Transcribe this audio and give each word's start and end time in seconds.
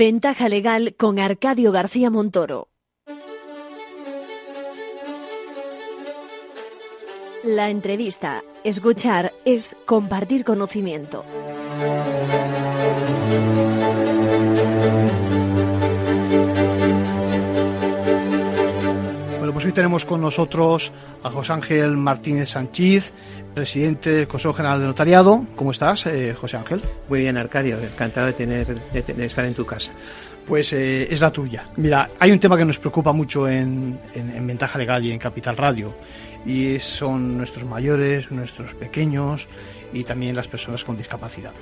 Ventaja 0.00 0.48
legal 0.48 0.94
con 0.96 1.18
Arcadio 1.18 1.72
García 1.72 2.08
Montoro. 2.08 2.68
La 7.42 7.68
entrevista, 7.68 8.44
escuchar, 8.62 9.32
es 9.44 9.76
compartir 9.86 10.44
conocimiento. 10.44 11.24
Bueno, 19.38 19.52
pues 19.52 19.66
hoy 19.66 19.72
tenemos 19.72 20.04
con 20.04 20.20
nosotros 20.20 20.92
a 21.24 21.30
José 21.30 21.52
Ángel 21.54 21.96
Martínez 21.96 22.50
Sánchez, 22.50 23.12
presidente 23.54 24.10
del 24.10 24.28
Consejo 24.28 24.54
General 24.54 24.80
de 24.80 24.86
Notariado. 24.86 25.46
¿Cómo 25.56 25.70
estás, 25.70 26.06
eh, 26.06 26.34
José 26.38 26.56
Ángel? 26.56 26.82
Muy 27.08 27.20
bien, 27.20 27.36
Arcadio. 27.36 27.78
Encantado 27.78 28.26
de, 28.26 28.32
tener, 28.32 28.66
de, 28.66 29.24
estar 29.24 29.44
en 29.44 29.54
tu 29.54 29.64
casa. 29.64 29.92
Pues 30.46 30.72
eh, 30.72 31.12
es 31.12 31.20
la 31.20 31.30
tuya. 31.30 31.68
Mira, 31.76 32.10
hay 32.18 32.30
un 32.30 32.38
tema 32.38 32.56
que 32.56 32.64
nos 32.64 32.78
preocupa 32.78 33.12
mucho 33.12 33.48
en, 33.48 33.98
en, 34.14 34.46
Ventaja 34.46 34.78
Legal 34.78 35.04
y 35.04 35.12
en 35.12 35.18
Capital 35.18 35.56
Radio, 35.56 35.94
y 36.46 36.78
son 36.78 37.36
nuestros 37.36 37.64
mayores, 37.64 38.30
nuestros 38.30 38.74
pequeños 38.74 39.46
y 39.92 40.04
también 40.04 40.34
las 40.34 40.48
personas 40.48 40.84
con 40.84 40.96
discapacidad. 40.96 41.52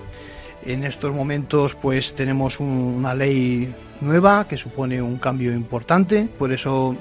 En 0.65 0.85
estos 0.85 1.13
momentos 1.13 1.75
pues 1.75 2.15
tenemos 2.15 2.61
una 2.61 3.15
ley 3.15 3.75
nueva 4.01 4.47
que 4.49 4.57
supone 4.57 5.03
un 5.03 5.19
cambio 5.19 5.53
importante, 5.53 6.29
por 6.39 6.53
eso 6.53 6.97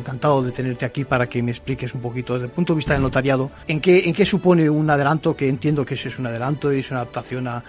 encantado 0.00 0.42
de 0.42 0.52
tenerte 0.52 0.84
aquí 0.84 1.04
para 1.04 1.28
que 1.28 1.42
me 1.42 1.50
expliques 1.50 1.94
un 1.94 2.00
poquito 2.00 2.34
desde 2.34 2.46
el 2.46 2.52
punto 2.52 2.72
de 2.72 2.78
vista 2.78 2.94
del 2.94 3.02
notariado 3.02 3.50
en 3.68 3.80
qué, 3.80 4.08
en 4.08 4.14
qué 4.14 4.24
supone 4.24 4.68
un 4.68 4.90
adelanto, 4.90 5.36
que 5.36 5.48
entiendo 5.48 5.84
que 5.84 5.94
eso 5.94 6.08
es 6.08 6.18
un 6.18 6.26
adelanto 6.26 6.72
y 6.72 6.80
es 6.80 6.90
una 6.90 7.00
adaptación 7.00 7.46
a, 7.46 7.62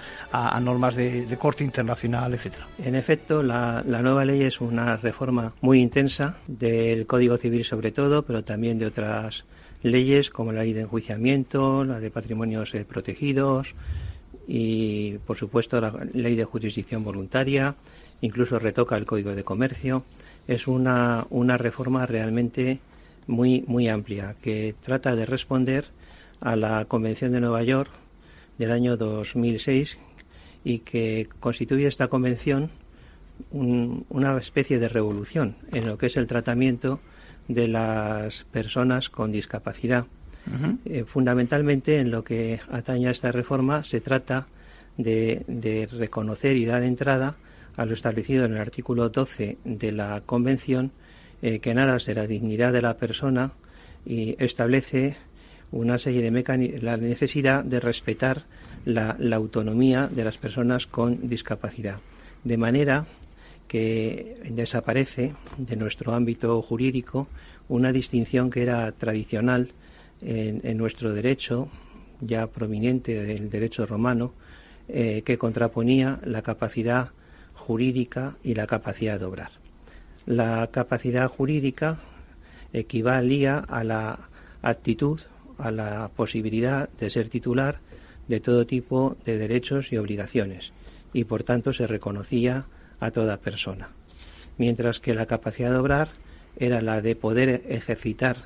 normas 0.62 0.96
de, 0.96 1.38
corte 1.40 1.64
internacional, 1.64 2.34
etcétera. 2.34 2.68
En 2.84 2.96
efecto, 2.96 3.44
la, 3.44 3.84
nueva 3.84 4.26
ley 4.26 4.44
es 4.44 4.62
una 4.62 4.98
reforma 4.98 5.54
muy 5.62 5.80
intensa 5.80 6.38
del 6.48 7.06
Código 7.06 7.38
Civil 7.38 7.66
sobre 7.66 7.92
todo, 7.92 8.24
pero 8.24 8.44
también 8.44 8.80
de 8.80 8.86
otras 8.88 9.46
leyes 9.84 10.30
como 10.30 10.52
la 10.52 10.64
ley 10.64 10.74
de 10.74 10.82
enjuiciamiento, 10.82 11.84
la 11.84 12.00
de 12.00 12.12
patrimonios 12.12 12.74
eh, 12.76 12.86
protegidos 12.86 13.74
y, 14.48 15.18
por 15.26 15.38
supuesto, 15.38 15.80
la 15.82 15.94
ley 16.14 16.36
de 16.36 16.44
jurisdicción 16.46 17.04
voluntaria, 17.04 17.76
incluso 18.22 18.60
retoca 18.60 18.98
el 18.98 19.06
Código 19.06 19.36
de 19.36 19.44
Comercio 19.44 20.04
es 20.52 20.68
una, 20.68 21.26
una 21.30 21.58
reforma 21.58 22.06
realmente 22.06 22.80
muy, 23.26 23.64
muy 23.68 23.88
amplia 23.88 24.36
que 24.42 24.76
trata 24.84 25.16
de 25.16 25.26
responder 25.26 25.86
a 26.42 26.58
la 26.58 26.86
Convención 26.86 27.32
de 27.32 27.40
Nueva 27.40 27.64
York 27.64 27.90
del 28.58 28.72
año 28.72 28.98
2006 28.98 29.98
y 30.66 30.80
que 30.80 31.30
constituye 31.40 31.88
esta 31.88 32.10
convención 32.10 32.70
una 33.50 34.38
especie 34.38 34.78
de 34.78 34.90
revolución 34.90 35.56
en 35.72 35.88
lo 35.88 35.98
que 35.98 36.08
es 36.08 36.18
el 36.18 36.28
tratamiento 36.28 37.00
de 37.48 37.68
las 37.68 38.44
personas 38.52 39.10
con 39.10 39.32
discapacidad. 39.32 40.06
Eh, 40.86 41.06
fundamentalmente 41.08 42.00
en 42.00 42.12
lo 42.12 42.24
que 42.24 42.60
atañe 42.70 43.08
a 43.08 43.12
esta 43.12 43.32
reforma 43.32 43.84
se 43.84 44.02
trata 44.02 44.48
de, 44.98 45.44
de 45.48 45.88
reconocer 45.88 46.58
y 46.58 46.66
dar 46.66 46.84
entrada 46.84 47.36
a 47.78 47.86
lo 47.86 47.94
establecido 47.94 48.46
en 48.46 48.54
el 48.54 48.60
artículo 48.60 49.10
12 49.10 49.58
de 49.64 49.92
la 49.92 50.22
Convención, 50.26 50.92
eh, 51.42 51.60
que 51.60 51.72
en 51.72 51.80
aras 51.80 52.06
de 52.06 52.16
la 52.16 52.28
dignidad 52.28 52.74
de 52.74 52.82
la 52.82 52.98
persona 52.98 53.54
y 54.06 54.36
establece 54.40 55.18
una 55.72 55.98
serie 55.98 56.22
de 56.22 56.80
la 56.82 56.98
necesidad 56.98 57.64
de 57.64 57.80
respetar 57.80 58.44
la, 58.86 59.16
autonomía 59.34 60.08
de 60.08 60.24
las 60.24 60.38
personas 60.38 60.86
con 60.86 61.30
discapacidad, 61.30 62.00
de 62.44 62.58
manera 62.58 63.06
que 63.68 64.38
desaparece 64.50 65.34
de 65.58 65.76
nuestro 65.78 66.14
ámbito 66.14 66.62
jurídico 66.62 67.28
una 67.70 67.94
distinción 67.94 68.50
que 68.50 68.64
era 68.64 68.92
tradicional 68.92 69.72
en, 70.22 70.78
nuestro 70.78 71.14
derecho, 71.14 71.70
ya 72.20 72.48
proveniente 72.48 73.24
del 73.24 73.50
derecho 73.50 73.86
romano, 73.86 74.34
eh, 74.90 75.22
que 75.26 75.38
contraponía 75.38 76.20
la 76.26 76.42
capacidad 76.42 77.12
jurídica 77.54 78.36
y 78.44 78.56
la 78.56 78.68
capacidad 78.68 79.20
de 79.20 79.26
obrar. 79.26 79.52
La 80.26 80.68
capacidad 80.72 81.28
jurídica 81.28 82.00
equivalía 82.74 83.58
a 83.58 83.84
la 83.84 84.30
actitud, 84.62 85.22
a 85.58 85.72
la 85.72 86.10
posibilidad 86.16 86.90
de 87.00 87.10
ser 87.10 87.30
titular 87.30 87.80
de 88.28 88.40
todo 88.40 88.66
tipo 88.66 89.18
de 89.26 89.38
derechos 89.38 89.92
y 89.92 89.98
obligaciones 89.98 90.74
y 91.14 91.26
por 91.26 91.44
tanto 91.44 91.74
se 91.74 91.88
reconocía 91.88 92.66
a 93.00 93.12
toda 93.12 93.38
persona. 93.38 93.90
Mientras 94.58 95.00
que 95.00 95.14
la 95.14 95.26
capacidad 95.26 95.72
de 95.72 95.78
obrar 95.78 96.10
era 96.58 96.82
la 96.82 97.02
de 97.02 97.16
poder 97.16 97.64
ejercitar 97.68 98.38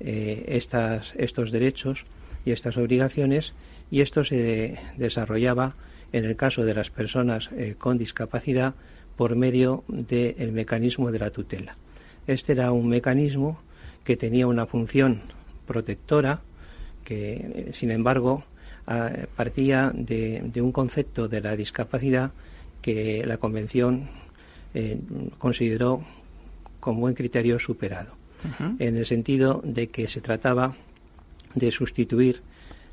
eh, 0.00 0.44
estas, 0.48 1.12
estos 1.16 1.50
derechos 1.50 2.04
y 2.44 2.52
estas 2.52 2.76
obligaciones 2.76 3.54
y 3.90 4.00
esto 4.00 4.24
se 4.24 4.78
desarrollaba 4.96 5.74
en 6.14 6.24
el 6.24 6.36
caso 6.36 6.64
de 6.64 6.74
las 6.74 6.90
personas 6.90 7.50
eh, 7.56 7.74
con 7.76 7.98
discapacidad 7.98 8.74
por 9.16 9.34
medio 9.34 9.82
del 9.88 10.52
mecanismo 10.52 11.10
de 11.10 11.18
la 11.18 11.30
tutela. 11.30 11.76
Este 12.28 12.52
era 12.52 12.70
un 12.70 12.88
mecanismo 12.88 13.58
que 14.04 14.16
tenía 14.16 14.46
una 14.46 14.66
función 14.66 15.22
protectora 15.66 16.40
que, 17.02 17.32
eh, 17.34 17.70
sin 17.74 17.90
embargo, 17.90 18.44
partía 19.34 19.90
de, 19.94 20.52
un 20.56 20.70
concepto 20.70 21.26
de 21.26 21.40
la 21.40 21.56
discapacidad 21.56 22.32
que 22.82 23.24
la 23.26 23.38
Convención 23.38 24.08
eh, 24.74 25.00
consideró 25.38 26.04
con 26.80 27.00
buen 27.00 27.14
criterio 27.14 27.58
superado, 27.58 28.12
en 28.78 28.98
el 28.98 29.06
sentido 29.06 29.62
de 29.64 29.88
que 29.88 30.06
se 30.06 30.20
trataba 30.20 30.76
de 31.54 31.72
sustituir 31.72 32.42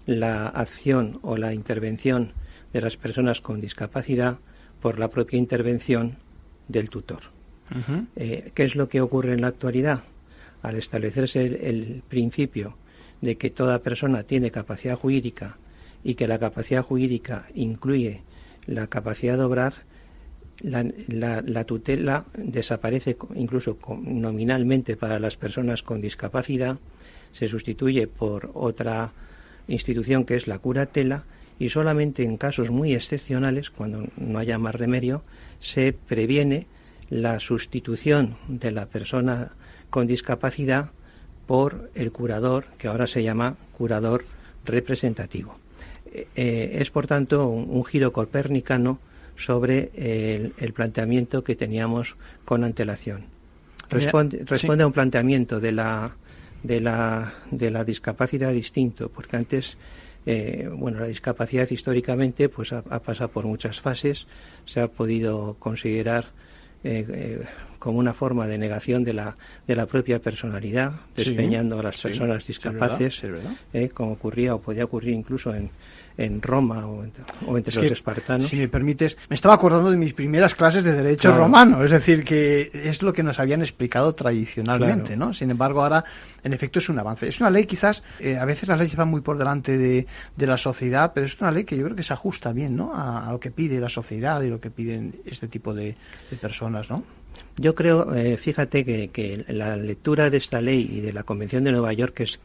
la 0.05 0.47
acción 0.47 1.19
o 1.23 1.35
la 1.35 1.53
intervención 1.53 2.31
de 2.73 2.81
las 2.81 2.97
personas 2.97 3.41
con 3.41 3.61
discapacidad 3.61 4.37
por 4.81 4.99
la 4.99 5.09
propia 5.09 5.37
intervención 5.37 6.17
del 6.67 6.89
tutor. 6.89 7.21
Eh, 8.17 8.51
¿Qué 8.53 8.63
es 8.63 8.75
lo 8.75 8.89
que 8.89 8.99
ocurre 8.99 9.33
en 9.33 9.41
la 9.41 9.47
actualidad? 9.47 10.03
Al 10.61 10.77
establecerse 10.77 11.45
el, 11.45 12.03
principio 12.07 12.75
de 13.21 13.37
que 13.37 13.49
toda 13.49 13.79
persona 13.79 14.23
tiene 14.23 14.51
capacidad 14.51 14.97
jurídica 14.97 15.57
y 16.03 16.15
que 16.15 16.27
la 16.27 16.39
capacidad 16.39 16.83
jurídica 16.83 17.47
incluye 17.53 18.21
la 18.65 18.87
capacidad 18.87 19.37
de 19.37 19.43
obrar, 19.43 19.73
la, 20.61 21.63
tutela 21.63 22.25
desaparece 22.35 23.17
incluso 23.35 23.77
nominalmente 24.01 24.97
para 24.97 25.19
las 25.19 25.37
personas 25.37 25.81
con 25.81 26.01
discapacidad, 26.01 26.77
se 27.31 27.47
sustituye 27.47 28.07
por 28.07 28.51
otra 28.53 29.13
institución 29.67 30.25
que 30.25 30.35
es 30.35 30.47
la 30.47 30.59
curatela 30.59 31.23
y 31.61 31.69
solamente 31.69 32.23
en 32.23 32.37
casos 32.37 32.71
muy 32.71 32.95
excepcionales, 32.95 33.69
cuando 33.69 34.07
no 34.17 34.39
haya 34.39 34.57
más 34.57 34.73
remedio, 34.73 35.21
se 35.59 35.93
previene 35.93 36.65
la 37.11 37.39
sustitución 37.39 38.35
de 38.47 38.71
la 38.71 38.87
persona 38.87 39.51
con 39.91 40.07
discapacidad 40.07 40.89
por 41.45 41.91
el 41.93 42.11
curador, 42.11 42.65
que 42.79 42.87
ahora 42.87 43.05
se 43.05 43.21
llama 43.21 43.57
curador 43.73 44.25
representativo. 44.65 45.55
Eh, 46.11 46.27
eh, 46.35 46.77
es, 46.79 46.89
por 46.89 47.05
tanto, 47.05 47.47
un, 47.47 47.85
giro 47.85 48.11
copernicano 48.11 48.97
sobre 49.37 49.91
el, 49.93 50.73
planteamiento 50.73 51.43
que 51.43 51.55
teníamos 51.55 52.15
con 52.43 52.63
antelación. 52.63 53.25
Responde, 53.87 54.45
responde 54.47 54.81
a 54.81 54.87
un 54.87 54.93
planteamiento 54.93 55.59
de 55.59 55.73
la, 55.73 56.15
de, 56.63 56.81
la, 56.81 57.35
de 57.51 57.69
la 57.69 57.85
discapacidad 57.85 58.51
distinto, 58.51 59.09
porque 59.09 59.37
antes 59.37 59.77
eh, 60.25 60.69
bueno, 60.71 60.99
la 60.99 61.07
discapacidad 61.07 61.69
históricamente 61.69 62.49
pues 62.49 62.73
ha, 62.73 62.81
pasado 62.81 63.29
por 63.29 63.45
muchas 63.45 63.79
fases, 63.79 64.27
se 64.65 64.79
ha 64.79 64.87
podido 64.87 65.55
considerar 65.59 66.25
eh, 66.83 67.05
eh, 67.09 67.43
como 67.79 67.97
una 67.97 68.13
forma 68.13 68.47
de 68.47 68.57
negación 68.57 69.03
de 69.03 69.13
la, 69.13 69.37
de 69.67 69.75
la 69.75 69.87
propia 69.87 70.19
personalidad, 70.19 70.93
despeñando 71.15 71.79
a 71.79 71.83
las 71.83 71.99
personas 71.99 72.45
discapaces, 72.45 73.23
como 73.93 74.13
ocurría 74.13 74.53
o 74.53 74.61
podía 74.61 74.85
ocurrir 74.85 75.13
incluso 75.13 75.53
en, 75.55 75.71
en 76.17 76.41
Roma 76.41 76.87
o, 76.87 77.03
entre 77.57 77.75
los 77.75 77.91
espartanos. 77.91 78.47
Si 78.47 78.57
me 78.57 78.67
permites, 78.67 79.17
me 79.29 79.35
estaba 79.35 79.55
acordando 79.55 79.91
de 79.91 79.97
mis 79.97 80.13
primeras 80.13 80.55
clases 80.55 80.83
de 80.83 80.93
derecho 80.93 81.35
romano, 81.35 81.83
es 81.83 81.91
decir, 81.91 82.23
que 82.23 82.71
es 82.73 83.01
lo 83.01 83.13
que 83.13 83.23
nos 83.23 83.39
habían 83.39 83.61
explicado 83.61 84.13
tradicionalmente, 84.13 85.17
¿no? 85.17 85.33
Sin 85.33 85.49
embargo, 85.49 85.83
ahora, 85.83 86.03
en 86.43 86.53
efecto, 86.53 86.79
es 86.79 86.89
un 86.89 86.99
avance. 86.99 87.27
Es 87.27 87.39
una 87.39 87.49
ley, 87.49 87.65
quizás, 87.65 88.03
eh, 88.19 88.37
a 88.37 88.45
veces 88.45 88.67
las 88.69 88.79
leyes 88.79 88.95
van 88.95 89.07
muy 89.07 89.21
por 89.21 89.37
delante 89.37 89.77
de, 89.77 90.07
la 90.37 90.57
sociedad, 90.57 91.11
pero 91.13 91.27
es 91.27 91.39
una 91.39 91.51
ley 91.51 91.63
que 91.63 91.77
yo 91.77 91.83
creo 91.83 91.95
que 91.95 92.03
se 92.03 92.13
ajusta 92.13 92.51
bien, 92.51 92.75
¿no? 92.75 92.93
A, 92.93 93.31
lo 93.31 93.39
que 93.39 93.51
pide 93.51 93.79
la 93.79 93.89
sociedad 93.89 94.41
y 94.41 94.49
lo 94.49 94.59
que 94.59 94.69
piden 94.69 95.21
este 95.25 95.47
tipo 95.47 95.73
de, 95.73 95.95
personas, 96.41 96.89
¿no? 96.89 97.03
Yo 97.57 97.75
creo, 97.75 98.13
eh, 98.15 98.37
fíjate 98.37 98.83
que, 98.83 99.45
la 99.47 99.75
lectura 99.77 100.29
de 100.29 100.37
esta 100.37 100.61
ley 100.61 100.89
y 100.91 101.01
de 101.01 101.13
la 101.13 101.23
Convención 101.23 101.63
de 101.63 101.71
Nueva 101.71 101.93
York, 101.93 102.13
que 102.15 102.23
es 102.23 102.39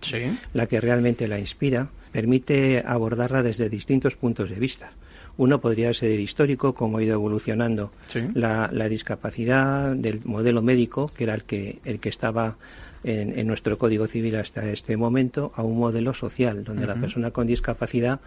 la 0.53 0.67
que 0.67 0.81
realmente 0.81 1.27
la 1.27 1.39
inspira, 1.39 1.89
permite 2.17 2.83
abordarla 2.87 3.43
desde 3.43 3.69
distintos 3.69 4.17
puntos 4.17 4.49
de 4.49 4.57
vista. 4.57 4.93
Uno 5.37 5.61
podría 5.61 5.93
ser 5.93 6.19
histórico, 6.19 6.73
cómo 6.73 6.97
ha 6.97 7.03
ido 7.03 7.13
evolucionando 7.13 7.93
la, 8.33 8.89
discapacidad 8.89 9.95
del 9.95 10.23
modelo 10.25 10.63
médico, 10.63 11.13
que 11.15 11.25
era 11.25 11.35
el 11.35 11.45
que, 11.45 11.79
el 11.85 12.01
que 12.01 12.09
estaba 12.09 12.57
en, 13.05 13.47
nuestro 13.47 13.77
Código 13.77 14.07
Civil 14.07 14.37
hasta 14.37 14.67
este 14.71 14.97
momento, 14.97 15.53
a 15.57 15.63
un 15.63 15.79
modelo 15.79 16.15
social, 16.15 16.65
donde 16.65 16.87
la 16.87 16.95
persona 16.95 17.33
con 17.33 17.47
discapacidad 17.47 18.21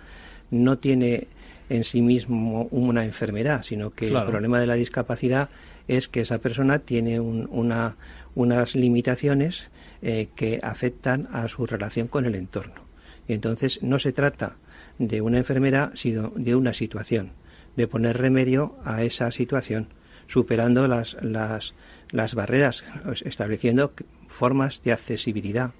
no 0.52 0.78
tiene 0.78 1.26
en 1.68 1.84
sí 1.84 2.04
mismo 2.04 2.68
una 2.70 3.06
enfermedad, 3.06 3.64
sino 3.64 3.90
que 3.90 4.10
el 4.10 4.24
problema 4.24 4.60
de 4.60 4.68
la 4.68 4.76
discapacidad 4.76 5.50
es 5.88 6.08
que 6.08 6.22
esa 6.22 6.38
persona 6.38 6.78
tiene 6.78 7.20
una, 7.20 7.96
unas 8.36 8.76
limitaciones 8.76 9.64
eh, 10.04 10.28
que 10.36 10.60
afectan 10.62 11.28
a 11.32 11.48
su 11.48 11.66
relación 11.66 12.08
con 12.08 12.28
el 12.28 12.36
entorno. 12.36 12.89
Y 13.30 13.34
entonces 13.34 13.82
no 13.84 14.00
se 14.00 14.12
trata 14.12 14.56
de 14.98 15.22
una 15.22 15.38
enfermedad, 15.38 15.92
sino 15.94 16.34
de 16.36 16.56
una 16.56 16.74
situación, 16.74 17.30
de 17.78 17.88
poner 17.88 18.18
remedio 18.18 18.76
a 18.84 19.04
esa 19.04 19.32
situación, 19.32 19.88
superando 20.28 20.88
las, 20.88 21.16
las, 21.22 21.76
las 22.10 22.34
barreras, 22.34 22.84
estableciendo 23.24 23.94
formas 24.28 24.82
de 24.84 24.94
accesibilidad. 24.94 25.72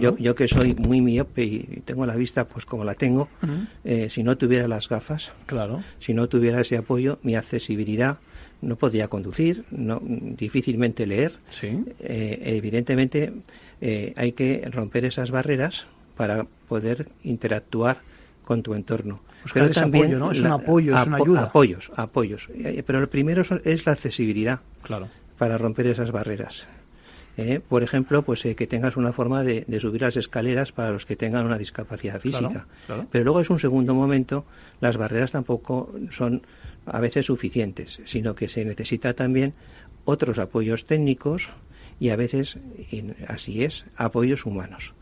Yo, 0.00 0.16
yo, 0.16 0.36
que 0.36 0.46
soy 0.46 0.74
muy 0.74 1.00
miope 1.00 1.42
y 1.42 1.82
tengo 1.84 2.06
la 2.06 2.14
vista 2.14 2.46
pues 2.46 2.64
como 2.64 2.84
la 2.84 2.94
tengo, 2.94 3.28
eh, 3.82 4.08
si 4.08 4.22
no 4.22 4.38
tuviera 4.38 4.68
las 4.68 4.88
gafas, 4.88 5.32
claro. 5.46 5.82
si 5.98 6.14
no 6.14 6.28
tuviera 6.28 6.60
ese 6.60 6.76
apoyo, 6.76 7.18
mi 7.24 7.34
accesibilidad 7.34 8.18
no 8.60 8.76
podría 8.76 9.08
conducir, 9.08 9.64
no, 9.72 10.00
difícilmente 10.04 11.04
leer. 11.04 11.32
Eh, 11.98 12.42
evidentemente 12.44 13.32
eh, 13.80 14.12
hay 14.14 14.32
que 14.32 14.68
romper 14.70 15.04
esas 15.04 15.32
barreras 15.32 15.86
para 16.16 16.46
poder 16.68 17.08
interactuar 17.24 17.98
con 18.44 18.62
tu 18.62 18.74
entorno. 18.74 19.20
pero 19.52 19.70
también 19.70 20.04
apoyo, 20.04 20.18
¿no? 20.18 20.32
Es 20.32 20.40
un 20.40 20.46
apoyo, 20.46 20.98
es 20.98 21.06
una 21.06 21.16
ayuda. 21.16 21.42
Apoyos, 21.42 21.90
apoyos. 21.96 22.48
Pero 22.86 23.00
lo 23.00 23.08
primero 23.08 23.42
es 23.64 23.86
la 23.86 23.92
accesibilidad. 23.92 24.60
Claro. 24.82 25.08
Para 25.38 25.58
romper 25.58 25.86
esas 25.86 26.10
barreras. 26.12 26.66
¿eh? 27.36 27.60
por 27.66 27.82
ejemplo, 27.82 28.22
pues 28.22 28.44
eh, 28.44 28.54
que 28.54 28.66
tengas 28.66 28.96
una 28.96 29.12
forma 29.12 29.42
de, 29.42 29.64
subir 29.80 30.02
las 30.02 30.16
escaleras 30.16 30.72
para 30.72 30.90
los 30.90 31.06
que 31.06 31.16
tengan 31.16 31.46
una 31.46 31.58
discapacidad 31.58 32.20
física. 32.20 32.66
Pero 33.10 33.24
luego 33.24 33.40
es 33.40 33.50
un 33.50 33.58
segundo 33.58 33.94
momento, 33.94 34.44
las 34.80 34.96
barreras 34.96 35.32
tampoco 35.32 35.94
son 36.10 36.42
a 36.86 37.00
veces 37.00 37.26
suficientes, 37.26 38.00
sino 38.04 38.34
que 38.34 38.48
se 38.48 38.64
necesita 38.64 39.14
también 39.14 39.54
otros 40.04 40.38
apoyos 40.38 40.84
técnicos 40.84 41.48
y 42.00 42.10
a 42.10 42.16
veces, 42.16 42.58
así 43.28 43.64
es, 43.64 43.86
apoyos 43.96 44.44
humanos. 44.44 44.94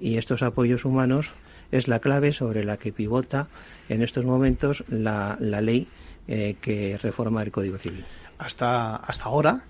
Y 0.00 0.16
estos 0.16 0.42
apoyos 0.42 0.84
humanos 0.84 1.30
es 1.72 1.88
la 1.88 1.98
clave 1.98 2.32
sobre 2.32 2.64
la 2.64 2.76
que 2.76 2.92
pivota 2.92 3.48
en 3.88 4.02
estos 4.02 4.24
momentos 4.24 4.84
la, 4.88 5.36
la 5.40 5.60
ley 5.60 5.88
eh, 6.28 6.56
que 6.60 6.98
reforma 6.98 7.42
el 7.42 7.50
Código 7.50 7.78
Civil. 7.78 8.04
Hasta, 8.38 8.96
hasta 8.96 9.24
ahora, 9.24 9.62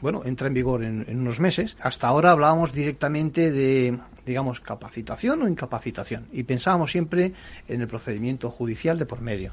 bueno, 0.00 0.22
entra 0.24 0.46
en 0.48 0.54
vigor 0.54 0.84
en, 0.84 1.04
unos 1.08 1.40
meses. 1.40 1.76
Hasta 1.80 2.06
ahora 2.08 2.30
hablábamos 2.30 2.72
directamente 2.72 3.50
de, 3.50 3.98
digamos, 4.24 4.60
capacitación 4.60 5.42
o 5.42 5.48
incapacitación 5.48 6.26
y 6.32 6.44
pensábamos 6.44 6.92
siempre 6.92 7.32
en 7.68 7.80
el 7.80 7.88
procedimiento 7.88 8.50
judicial 8.50 8.98
de 8.98 9.06
por 9.06 9.20
medio. 9.20 9.52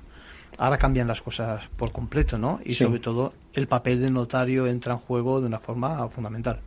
Ahora 0.58 0.78
cambian 0.78 1.08
las 1.08 1.22
cosas 1.22 1.68
por 1.78 1.92
completo, 1.92 2.38
¿no? 2.38 2.60
Y 2.64 2.74
sobre 2.74 3.00
todo 3.00 3.34
el 3.54 3.68
papel 3.68 4.02
del 4.02 4.14
notario 4.14 4.68
entra 4.68 4.94
en 4.94 5.00
juego 5.00 5.40
de 5.40 5.48
una 5.48 5.60
forma 5.60 6.08
fundamental. 6.10 6.60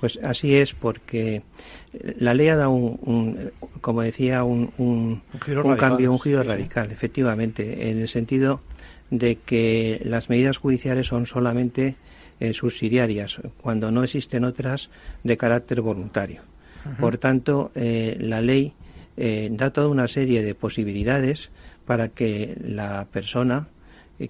Pues 0.00 0.18
así 0.22 0.54
es, 0.56 0.72
porque 0.72 1.42
la 1.92 2.32
ley 2.32 2.48
ha 2.48 2.56
dado 2.56 2.70
un, 2.70 3.52
como 3.82 4.00
decía, 4.00 4.44
un, 4.44 4.72
un, 4.78 5.22
cambio, 5.76 6.10
un 6.10 6.18
giro 6.18 6.42
radical, 6.42 6.90
efectivamente, 6.90 7.90
en 7.90 8.00
el 8.00 8.08
sentido 8.08 8.62
de 9.10 9.36
que 9.36 10.00
las 10.04 10.30
medidas 10.30 10.56
judiciales 10.56 11.08
son 11.08 11.26
solamente 11.26 11.96
eh, 12.38 12.54
subsidiarias, 12.54 13.40
cuando 13.60 13.90
no 13.90 14.02
existen 14.02 14.44
otras 14.44 14.88
de 15.22 15.36
carácter 15.36 15.82
voluntario. 15.82 16.40
Por 16.98 17.18
tanto, 17.18 17.70
eh, 17.74 18.16
la 18.18 18.40
ley 18.40 18.72
eh, 19.18 19.50
da 19.52 19.70
toda 19.70 19.88
una 19.88 20.08
serie 20.08 20.42
de 20.42 20.54
posibilidades 20.54 21.50
para 21.84 22.08
que 22.08 22.56
la 22.58 23.06
persona, 23.12 23.68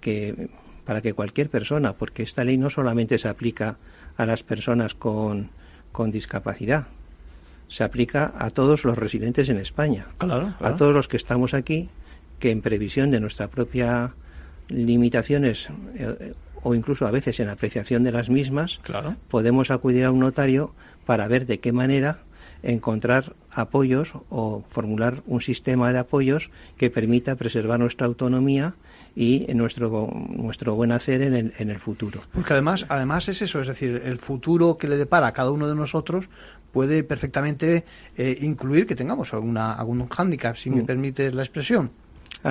que, 0.00 0.48
para 0.84 1.00
que 1.00 1.12
cualquier 1.12 1.48
persona, 1.48 1.92
porque 1.92 2.24
esta 2.24 2.42
ley 2.42 2.58
no 2.58 2.70
solamente 2.70 3.18
se 3.18 3.28
aplica 3.28 3.78
a 4.16 4.26
las 4.26 4.42
personas 4.42 4.94
con, 4.94 5.50
con 5.92 6.10
discapacidad, 6.10 6.86
se 7.68 7.84
aplica 7.84 8.32
a 8.36 8.50
todos 8.50 8.84
los 8.84 8.98
residentes 8.98 9.48
en 9.48 9.58
España, 9.58 10.06
a 10.18 10.76
todos 10.76 10.94
los 10.94 11.08
que 11.08 11.16
estamos 11.16 11.54
aquí, 11.54 11.88
que 12.38 12.50
en 12.50 12.62
previsión 12.62 13.10
de 13.10 13.20
nuestra 13.20 13.48
propia 13.48 14.14
limitaciones 14.68 15.68
o 16.62 16.74
incluso 16.74 17.06
a 17.06 17.10
veces 17.10 17.40
en 17.40 17.48
apreciación 17.48 18.02
de 18.02 18.12
las 18.12 18.28
mismas, 18.28 18.80
podemos 19.28 19.70
acudir 19.70 20.04
a 20.04 20.10
un 20.10 20.20
notario 20.20 20.72
para 21.06 21.26
ver 21.28 21.46
de 21.46 21.60
qué 21.60 21.72
manera 21.72 22.18
encontrar 22.62 23.34
apoyos 23.50 24.12
o 24.28 24.62
formular 24.68 25.22
un 25.26 25.40
sistema 25.40 25.92
de 25.92 25.98
apoyos 25.98 26.50
que 26.76 26.90
permita 26.90 27.36
preservar 27.36 27.80
nuestra 27.80 28.06
autonomía 28.06 28.74
y 29.14 29.46
nuestro 29.54 30.10
nuestro 30.30 30.74
buen 30.74 30.92
hacer 30.92 31.22
en 31.22 31.34
el, 31.34 31.52
en 31.58 31.70
el 31.70 31.78
futuro. 31.78 32.20
Porque 32.32 32.52
además 32.52 32.86
además 32.88 33.28
es 33.28 33.42
eso, 33.42 33.60
es 33.60 33.66
decir, 33.66 34.02
el 34.04 34.18
futuro 34.18 34.78
que 34.78 34.88
le 34.88 34.96
depara 34.96 35.28
a 35.28 35.32
cada 35.32 35.50
uno 35.50 35.68
de 35.68 35.74
nosotros 35.74 36.28
puede 36.72 37.02
perfectamente 37.02 37.84
eh, 38.16 38.38
incluir 38.42 38.86
que 38.86 38.94
tengamos 38.94 39.34
alguna 39.34 39.72
algún 39.72 40.08
hándicap, 40.08 40.56
si 40.56 40.70
me 40.70 40.82
mm. 40.82 40.86
permite 40.86 41.32
la 41.32 41.42
expresión. 41.42 41.90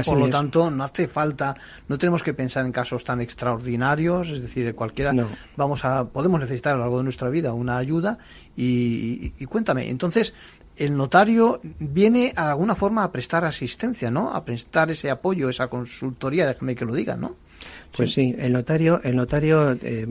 Por 0.06 0.20
lo 0.20 0.30
tanto, 0.30 0.70
no 0.70 0.84
hace 0.84 1.08
falta, 1.08 1.56
no 1.88 1.98
tenemos 1.98 2.22
que 2.22 2.34
pensar 2.34 2.64
en 2.64 2.72
casos 2.72 3.04
tan 3.04 3.22
extraordinarios, 3.22 4.30
es 4.30 4.42
decir, 4.42 4.76
cualquiera, 4.76 5.14
vamos 5.56 5.84
a, 5.84 6.06
podemos 6.06 6.40
necesitar 6.40 6.74
a 6.74 6.78
lo 6.78 6.84
largo 6.84 6.98
de 7.00 7.06
nuestra 7.06 7.30
vida 7.30 7.54
una 7.54 7.78
ayuda 7.78 8.20
y, 8.56 9.30
cuéntame, 9.48 9.90
entonces, 9.90 10.36
el 10.80 10.96
notario 10.96 11.60
viene 11.80 12.34
a 12.36 12.50
alguna 12.50 12.74
forma 12.74 13.04
a 13.04 13.12
prestar 13.12 13.46
asistencia, 13.46 14.10
¿no? 14.10 14.32
A 14.34 14.46
prestar 14.46 14.90
ese 14.90 15.10
apoyo, 15.10 15.50
esa 15.50 15.68
consultoría, 15.68 16.48
déjame 16.48 16.76
que 16.76 16.86
lo 16.86 16.96
diga, 16.96 17.18
¿no? 17.18 17.36
Pues 17.96 18.14
sí, 18.14 18.34
el 18.38 18.54
notario, 18.54 19.02
el 19.04 19.16
notario, 19.16 19.74
eh, 19.74 20.08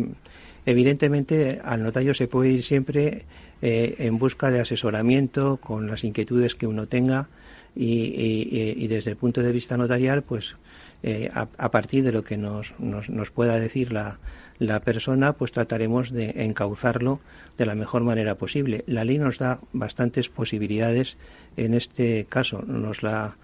evidentemente, 0.66 1.60
al 1.64 1.82
notario 1.82 2.12
se 2.12 2.28
puede 2.28 2.50
ir 2.50 2.62
siempre 2.62 3.24
eh, 3.62 3.96
en 3.98 4.18
busca 4.18 4.50
de 4.50 4.60
asesoramiento 4.60 5.56
con 5.56 5.86
las 5.88 6.04
inquietudes 6.04 6.54
que 6.54 6.66
uno 6.66 6.86
tenga 6.86 7.28
y, 7.74 8.86
desde 8.88 9.12
el 9.12 9.16
punto 9.16 9.42
de 9.42 9.52
vista 9.52 9.76
notarial, 9.76 10.22
pues 10.22 10.56
eh, 11.02 11.30
a, 11.32 11.70
partir 11.70 12.04
de 12.04 12.12
lo 12.12 12.24
que 12.24 12.36
nos, 12.36 12.74
nos, 12.78 13.30
pueda 13.30 13.58
decir 13.58 13.92
la, 13.92 14.18
la, 14.58 14.80
persona, 14.80 15.32
pues 15.34 15.52
trataremos 15.52 16.10
de 16.10 16.44
encauzarlo 16.44 17.20
de 17.56 17.66
la 17.66 17.74
mejor 17.74 18.02
manera 18.02 18.36
posible. 18.36 18.84
La 18.86 19.04
ley 19.04 19.18
nos 19.18 19.38
da 19.38 19.60
bastantes 19.72 20.28
posibilidades 20.28 21.16
en 21.56 21.74
este 21.74 22.26
caso, 22.28 22.62
nos 22.62 23.02
la, 23.02 23.36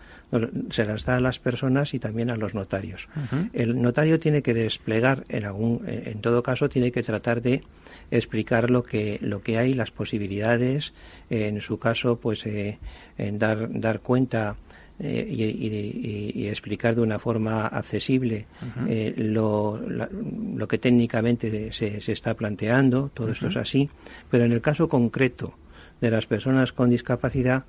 se 0.70 0.84
las 0.84 1.04
da 1.04 1.16
a 1.16 1.20
las 1.20 1.38
personas 1.38 1.94
y 1.94 1.98
también 1.98 2.30
a 2.30 2.36
los 2.36 2.54
notarios. 2.54 3.08
El 3.52 3.80
notario 3.80 4.18
tiene 4.18 4.42
que 4.42 4.54
desplegar, 4.54 5.24
en, 5.28 5.44
algún, 5.44 5.82
en 5.86 6.20
todo 6.20 6.42
caso, 6.42 6.68
tiene 6.68 6.92
que 6.92 7.02
tratar 7.02 7.42
de 7.42 7.62
explicar 8.10 8.70
lo 8.70 8.82
que 8.82 9.18
lo 9.22 9.42
que 9.42 9.58
hay, 9.58 9.74
las 9.74 9.90
posibilidades, 9.90 10.92
en 11.30 11.60
su 11.60 11.78
caso, 11.78 12.16
pues 12.16 12.44
eh, 12.46 12.78
en 13.18 13.38
dar 13.38 13.68
dar 13.80 14.00
cuenta 14.00 14.56
eh, 15.00 16.32
y, 16.34 16.46
explicar 16.46 16.94
de 16.94 17.00
una 17.00 17.18
forma 17.18 17.66
accesible 17.66 18.46
eh, 18.88 19.12
lo, 19.16 19.80
lo, 19.88 20.68
que 20.68 20.78
técnicamente 20.78 21.72
se, 21.72 22.00
se 22.00 22.12
está 22.12 22.34
planteando, 22.34 23.10
todo 23.12 23.32
esto 23.32 23.48
es 23.48 23.56
así, 23.56 23.90
pero 24.30 24.44
en 24.44 24.52
el 24.52 24.60
caso 24.60 24.88
concreto 24.88 25.54
de 26.00 26.10
las 26.10 26.26
personas 26.26 26.72
con 26.72 26.90
discapacidad 26.90 27.64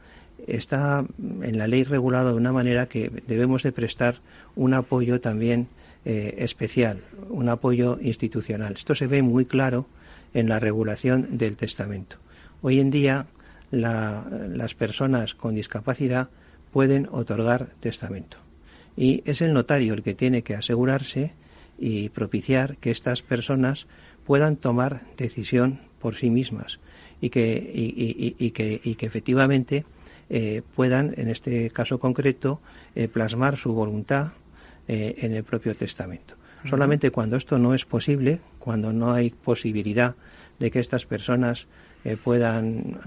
está 0.46 1.03
en 1.41 1.58
la 1.58 1.67
ley 1.67 1.84
regulado 1.84 2.29
de 2.29 2.36
una 2.36 2.51
manera 2.51 2.86
que 2.86 3.12
debemos 3.25 3.63
de 3.63 3.72
prestar 3.72 4.17
un 4.55 4.75
apoyo 4.75 5.20
también 5.20 5.67
especial, 6.03 7.00
un 7.29 7.50
apoyo 7.50 7.98
institucional. 8.00 8.75
Esto 8.75 8.94
se 8.94 9.08
ve 9.08 9.24
muy 9.24 9.46
claro 9.46 9.88
en 10.36 10.48
la 10.48 10.60
regulación 10.60 11.39
del 11.39 11.55
testamento. 11.55 12.17
Hoy 12.62 12.79
en 12.79 12.91
día 12.91 13.25
las 13.72 14.75
personas 14.75 15.34
con 15.34 15.55
discapacidad 15.55 16.29
pueden 16.75 17.08
otorgar 17.10 17.70
testamento. 17.79 18.36
Y 18.98 19.24
es 19.24 19.41
el 19.41 19.53
notario 19.53 19.94
el 19.94 20.03
que 20.03 20.13
tiene 20.13 20.41
que 20.41 20.55
asegurarse 20.55 21.32
y 21.79 22.10
propiciar 22.10 22.75
que 22.75 22.91
estas 22.91 23.22
personas 23.22 23.88
puedan 24.25 24.58
tomar 24.58 25.03
decisión 25.15 25.79
por 26.01 26.15
sí 26.15 26.29
mismas 26.29 26.82
y 27.22 27.29
que, 27.29 27.72
y, 27.74 28.51
que, 28.51 28.82
que 28.82 29.05
efectivamente 29.05 29.86
eh, 30.29 30.63
puedan, 30.75 31.13
en 31.15 31.29
este 31.29 31.70
caso 31.70 31.98
concreto, 31.98 32.60
eh, 32.94 33.08
plasmar 33.08 33.55
su 33.55 33.72
voluntad 33.72 34.34
eh, 34.89 35.15
en 35.20 35.34
el 35.34 35.46
propio 35.46 35.75
testamento. 35.75 36.36
Solamente 36.65 37.10
cuando 37.10 37.38
esto 37.38 37.58
no 37.58 37.74
es 37.74 37.86
posible, 37.86 38.41
cuando 38.60 38.91
no 38.91 39.13
hay 39.13 39.29
posibilidad 39.29 40.15
de 40.60 40.72
que 40.72 40.79
estas 40.79 41.05
personas 41.05 41.67
puedan 42.25 42.98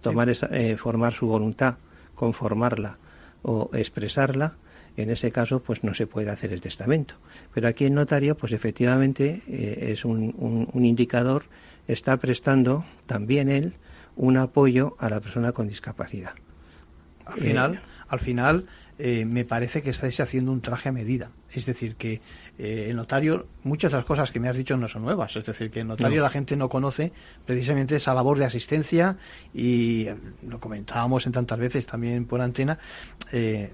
tomar 0.00 0.28
esa, 0.28 0.48
formar 0.76 1.12
su 1.12 1.26
voluntad, 1.26 1.74
conformarla 2.20 2.98
o 3.40 3.70
expresarla, 3.72 4.52
en 4.98 5.08
ese 5.08 5.32
caso 5.32 5.62
pues 5.62 5.82
no 5.82 5.94
se 5.94 6.06
puede 6.06 6.28
hacer 6.28 6.52
el 6.52 6.60
testamento. 6.60 7.14
Pero 7.54 7.66
aquí 7.66 7.86
el 7.86 7.94
notario 7.94 8.36
pues 8.36 8.52
efectivamente 8.52 9.40
eh, 9.48 9.92
es 9.92 10.04
un, 10.04 10.34
un, 10.70 10.84
indicador, 10.84 11.44
está 11.88 12.18
prestando 12.18 12.84
también 13.06 13.48
él 13.48 13.72
un 14.16 14.36
apoyo 14.36 14.96
a 14.98 15.08
la 15.08 15.20
persona 15.20 15.52
con 15.52 15.66
discapacidad. 15.66 16.34
Al 17.24 17.40
final, 17.40 17.74
eh, 17.74 17.80
al 18.08 18.20
final 18.20 18.66
eh, 18.98 19.24
me 19.24 19.46
parece 19.46 19.80
que 19.80 19.88
estáis 19.88 20.20
haciendo 20.20 20.52
un 20.52 20.60
traje 20.60 20.90
a 20.90 20.92
medida. 20.92 21.30
Es 21.54 21.64
decir, 21.64 21.94
que 21.96 22.20
eh, 22.62 22.90
el 22.90 22.96
notario, 22.96 23.46
muchas 23.62 23.90
de 23.90 23.96
las 23.96 24.04
cosas 24.04 24.30
que 24.30 24.38
me 24.38 24.48
has 24.48 24.56
dicho 24.56 24.76
no 24.76 24.86
son 24.86 25.02
nuevas. 25.02 25.34
Es 25.34 25.46
decir, 25.46 25.70
que 25.70 25.80
el 25.80 25.88
notario 25.88 26.20
la 26.20 26.28
gente 26.28 26.56
no 26.56 26.68
conoce 26.68 27.12
precisamente 27.46 27.96
esa 27.96 28.12
labor 28.12 28.38
de 28.38 28.44
asistencia 28.44 29.16
y 29.54 30.06
eh, 30.06 30.16
lo 30.46 30.60
comentábamos 30.60 31.26
en 31.26 31.32
tantas 31.32 31.58
veces 31.58 31.86
también 31.86 32.26
por 32.26 32.40
antena. 32.40 32.78
de 33.32 33.70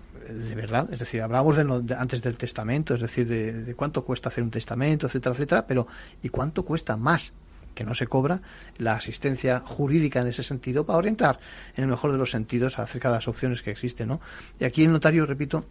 verdad, 0.55 0.89
es 0.93 1.01
decir, 1.01 1.21
hablábamos 1.23 1.57
de, 1.57 1.95
antes 1.95 2.23
del 2.23 2.37
testamento, 2.37 2.95
es 2.95 3.01
decir, 3.01 3.27
de, 3.27 3.53
de 3.65 3.75
cuánto 3.75 4.05
cuesta 4.05 4.29
hacer 4.29 4.45
un 4.45 4.51
testamento, 4.51 5.07
etcétera, 5.07 5.35
etcétera, 5.35 5.67
pero 5.67 5.89
¿y 6.23 6.29
cuánto 6.29 6.65
cuesta 6.65 6.97
más 6.97 7.33
que 7.77 7.85
no 7.85 7.95
se 7.95 8.09
cobra 8.09 8.41
la 8.79 8.95
asistencia 8.95 9.61
jurídica 9.65 10.21
en 10.21 10.27
ese 10.29 10.43
sentido 10.43 10.85
para 10.85 10.99
orientar 10.99 11.39
en 11.77 11.85
el 11.85 11.91
mejor 11.91 12.11
de 12.11 12.19
los 12.19 12.33
sentidos 12.33 12.81
acerca 12.81 13.11
de 13.11 13.17
las 13.17 13.29
opciones 13.29 13.63
que 13.63 13.71
existen, 13.71 14.09
¿no? 14.09 14.21
Y 14.59 14.65
aquí 14.65 14.83
el 14.85 14.91
notario, 14.91 15.27
repito, 15.27 15.67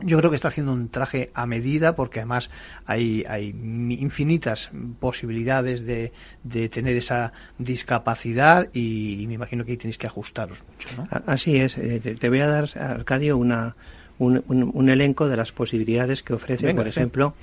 yo 0.00 0.18
creo 0.18 0.30
que 0.30 0.36
está 0.36 0.48
haciendo 0.48 0.72
un 0.72 0.88
traje 0.88 1.30
a 1.34 1.46
medida 1.46 1.94
porque 1.94 2.20
además 2.20 2.50
hay, 2.86 3.24
hay 3.28 3.48
infinitas 3.48 4.70
posibilidades 5.00 5.84
de, 5.86 6.12
de 6.42 6.68
tener 6.68 6.96
esa 6.96 7.32
discapacidad 7.58 8.68
y, 8.72 9.24
me 9.28 9.34
imagino 9.34 9.64
que 9.64 9.72
ahí 9.72 9.76
tenéis 9.76 9.98
que 9.98 10.06
ajustaros 10.06 10.62
mucho. 10.70 10.88
¿no? 10.96 11.08
Así 11.26 11.56
es. 11.56 11.78
Eh, 11.78 12.00
te, 12.00 12.28
voy 12.28 12.40
a 12.40 12.48
dar, 12.48 12.70
Arcadio, 12.78 13.36
una, 13.36 13.76
un, 14.18 14.42
un, 14.48 14.88
elenco 14.88 15.28
de 15.28 15.36
las 15.36 15.52
posibilidades 15.52 16.22
que 16.22 16.34
ofrece, 16.34 16.74
por 16.74 16.86
ejemplo, 16.86 17.34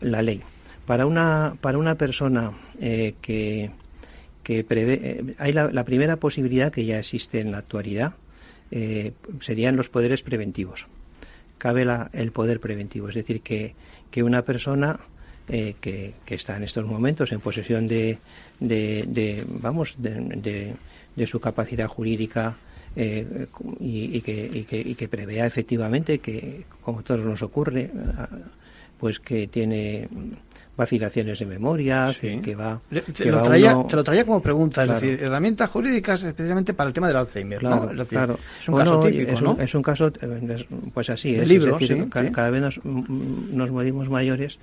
la 0.00 0.22
ley. 0.22 0.42
Para 0.86 1.06
una, 1.06 1.56
para 1.60 1.78
una 1.78 1.94
persona 1.94 2.52
eh, 2.80 3.14
que, 3.20 3.70
que 4.42 4.64
prevé, 4.64 5.00
eh, 5.02 5.34
hay 5.38 5.52
la, 5.52 5.84
primera 5.84 6.16
posibilidad 6.16 6.72
que 6.72 6.84
ya 6.84 6.98
existe 6.98 7.40
en 7.40 7.52
la 7.52 7.58
actualidad, 7.58 8.14
eh, 8.70 9.12
serían 9.40 9.76
los 9.76 9.88
poderes 9.88 10.22
preventivos. 10.22 10.86
Cabe 11.62 11.84
la, 11.84 12.10
el 12.12 12.32
poder 12.32 12.58
preventivo, 12.58 13.08
es 13.08 13.14
decir, 13.14 13.40
que, 13.40 13.76
que 14.10 14.24
una 14.24 14.42
persona 14.42 14.98
que, 15.46 15.76
que, 16.24 16.34
está 16.34 16.56
en 16.56 16.64
estos 16.64 16.84
momentos 16.84 17.30
en 17.30 17.38
posesión 17.38 17.86
de, 17.86 18.18
de, 18.58 19.44
vamos, 19.46 19.94
de, 19.96 20.74
de, 21.14 21.26
su 21.28 21.38
capacidad 21.38 21.86
jurídica 21.86 22.56
y, 22.96 24.20
que, 24.22 24.50
y, 24.52 24.64
que, 24.64 24.80
y 24.80 24.96
que 24.96 25.06
prevea 25.06 25.46
efectivamente 25.46 26.18
que, 26.18 26.64
como 26.80 27.04
todos 27.04 27.24
nos 27.24 27.42
ocurre, 27.42 27.90
pues 28.98 29.20
que 29.20 29.46
tiene 29.46 30.08
vacilaciones 30.76 31.38
de 31.38 31.46
memoria, 31.46 32.14
que, 32.18 32.54
va... 32.54 32.80
Te, 32.90 33.26
lo 33.26 33.42
traía, 33.42 33.76
te, 33.86 33.96
lo 33.96 34.04
traía, 34.04 34.24
como 34.24 34.40
pregunta, 34.40 34.84
es 34.84 34.90
decir, 34.90 35.22
herramientas 35.22 35.68
jurídicas 35.70 36.22
especialmente 36.22 36.72
para 36.72 36.88
el 36.88 36.94
tema 36.94 37.08
del 37.08 37.16
Alzheimer, 37.16 37.58
claro, 37.58 37.92
¿no? 37.92 38.04
claro. 38.06 38.38
Es 38.58 38.68
un 38.68 38.76
caso 38.78 39.00
típico, 39.00 39.40
¿no? 39.40 39.56
Es 39.60 39.74
un 39.74 39.82
caso, 39.82 40.12
eh, 40.20 40.66
pues 40.94 41.10
así, 41.10 41.32
de 41.32 41.46
libro, 41.46 41.78
cada, 42.32 42.50
vez 42.50 42.62
nos, 42.62 42.80
mm, 42.82 43.54
nos 43.54 43.70
morimos 43.70 44.08
mayores, 44.08 44.58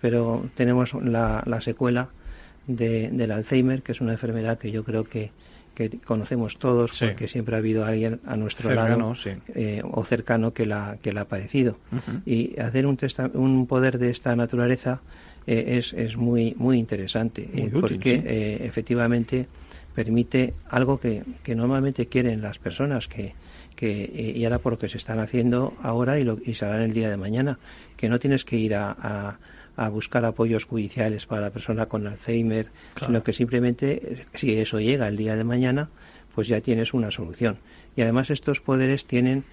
pero 0.00 0.44
tenemos 0.54 0.92
la, 0.94 1.42
la 1.46 1.60
secuela 1.60 2.08
de, 2.66 3.08
del 3.10 3.30
Alzheimer, 3.30 3.82
que 3.82 3.92
es 3.92 4.00
una 4.00 4.12
enfermedad 4.12 4.58
que 4.58 4.70
yo 4.70 4.84
creo 4.84 5.04
que 5.04 5.30
que 5.76 5.90
conocemos 5.98 6.56
todos 6.56 6.98
porque 6.98 7.28
siempre 7.28 7.54
ha 7.54 7.58
habido 7.58 7.84
alguien 7.84 8.18
a 8.24 8.34
nuestro 8.36 8.72
lado 8.72 9.12
eh, 9.54 9.82
o 9.84 10.02
cercano 10.04 10.54
que 10.54 10.64
la 10.64 10.96
que 11.02 11.12
la 11.12 11.20
ha 11.20 11.24
padecido. 11.26 11.76
Y 12.24 12.58
hacer 12.58 12.86
un, 12.86 12.98
un 13.34 13.66
poder 13.66 13.98
de 13.98 14.10
esta 14.10 14.34
naturaleza 14.34 15.02
eh, 15.46 15.78
es, 15.78 15.92
es 15.92 16.16
muy, 16.16 16.54
muy 16.58 16.76
interesante, 16.76 17.48
eh, 17.54 17.70
porque 17.72 18.22
eh, 18.24 18.58
efectivamente 18.64 19.46
permite 19.94 20.54
algo 20.68 20.98
que, 20.98 21.22
que, 21.44 21.54
normalmente 21.54 22.06
quieren 22.06 22.42
las 22.42 22.58
personas, 22.58 23.06
que, 23.06 23.34
que 23.76 24.34
y 24.36 24.44
ahora 24.44 24.58
por 24.58 24.72
lo 24.72 24.78
que 24.78 24.88
se 24.88 24.98
están 24.98 25.20
haciendo 25.20 25.74
ahora 25.82 26.18
y, 26.18 26.24
lo, 26.24 26.38
y 26.44 26.54
se 26.54 26.64
hará 26.64 26.84
el 26.84 26.92
día 26.92 27.08
de 27.08 27.16
mañana, 27.16 27.60
que 27.96 28.08
no 28.08 28.18
tienes 28.18 28.44
que 28.44 28.56
ir 28.56 28.74
a, 28.74 29.38
a, 29.76 29.88
buscar 29.88 30.24
apoyos 30.24 30.64
judiciales 30.64 31.26
para 31.26 31.42
la 31.42 31.50
persona 31.50 31.86
con 31.86 32.06
Alzheimer, 32.06 32.66
sino 32.98 33.22
que 33.22 33.32
simplemente, 33.32 34.26
si 34.34 34.54
eso 34.54 34.80
llega 34.80 35.06
el 35.06 35.16
día 35.16 35.36
de 35.36 35.44
mañana, 35.44 35.90
pues 36.34 36.48
ya 36.48 36.60
tienes 36.60 36.92
una 36.92 37.12
solución. 37.12 37.58
Y 37.94 38.02
además 38.02 38.30
estos 38.30 38.60
poderes 38.60 39.06
tienen 39.06 39.44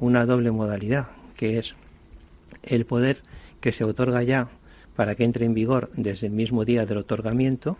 una 0.00 0.26
doble 0.26 0.50
modalidad, 0.50 1.08
que 1.36 1.58
es 1.58 1.76
el 2.62 2.86
poder 2.86 3.22
que 3.60 3.72
se 3.72 3.84
otorga 3.84 4.22
ya 4.22 4.48
para 4.96 5.14
que 5.14 5.24
entre 5.24 5.46
en 5.46 5.54
vigor 5.54 5.90
desde 5.96 6.26
el 6.26 6.32
mismo 6.32 6.64
día 6.64 6.86
del 6.86 6.98
otorgamiento 6.98 7.78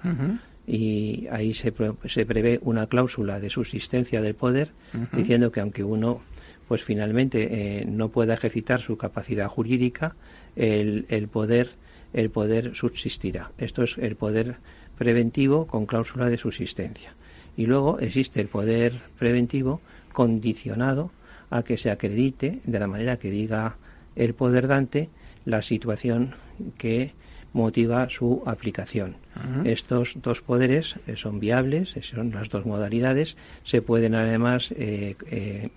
y 0.66 1.26
ahí 1.30 1.54
se, 1.54 1.72
se, 2.06 2.24
prevé 2.24 2.60
una 2.62 2.86
cláusula 2.86 3.40
de 3.40 3.50
subsistencia 3.50 4.22
del 4.22 4.34
poder 4.34 4.70
diciendo 5.12 5.50
que 5.50 5.60
aunque 5.60 5.84
uno 5.84 6.20
pues 6.68 6.84
finalmente 6.84 7.80
eh, 7.80 7.84
no 7.84 8.08
pueda 8.08 8.34
ejercitar 8.34 8.80
su 8.80 8.96
capacidad 8.96 9.48
jurídica 9.48 10.14
el, 10.56 11.06
el 11.08 11.28
poder 11.28 11.70
el 12.12 12.30
poder 12.30 12.74
subsistirá. 12.74 13.52
Esto 13.58 13.82
es 13.82 13.96
el 13.98 14.16
poder 14.16 14.56
preventivo 14.98 15.66
con 15.66 15.86
cláusula 15.86 16.28
de 16.28 16.36
subsistencia. 16.36 17.14
Y 17.56 17.66
luego 17.66 17.98
existe 17.98 18.40
el 18.40 18.48
poder 18.48 19.00
preventivo 19.18 19.80
condicionado 20.12 21.10
a 21.50 21.62
que 21.62 21.76
se 21.76 21.90
acredite 21.90 22.60
de 22.64 22.78
la 22.78 22.86
manera 22.86 23.18
que 23.18 23.30
diga 23.30 23.76
el 24.16 24.34
poder 24.34 24.68
dante 24.68 25.08
la 25.44 25.62
situación 25.62 26.34
que 26.78 27.14
motiva 27.52 28.08
su 28.08 28.42
aplicación. 28.46 29.16
Estos 29.64 30.14
dos 30.22 30.40
poderes 30.40 30.96
eh, 31.06 31.16
son 31.16 31.40
viables, 31.40 31.96
eh, 31.96 32.02
son 32.02 32.32
las 32.32 32.48
dos 32.48 32.66
modalidades. 32.66 33.36
Se 33.64 33.82
pueden 33.82 34.14
además 34.14 34.74
eh, 34.76 35.70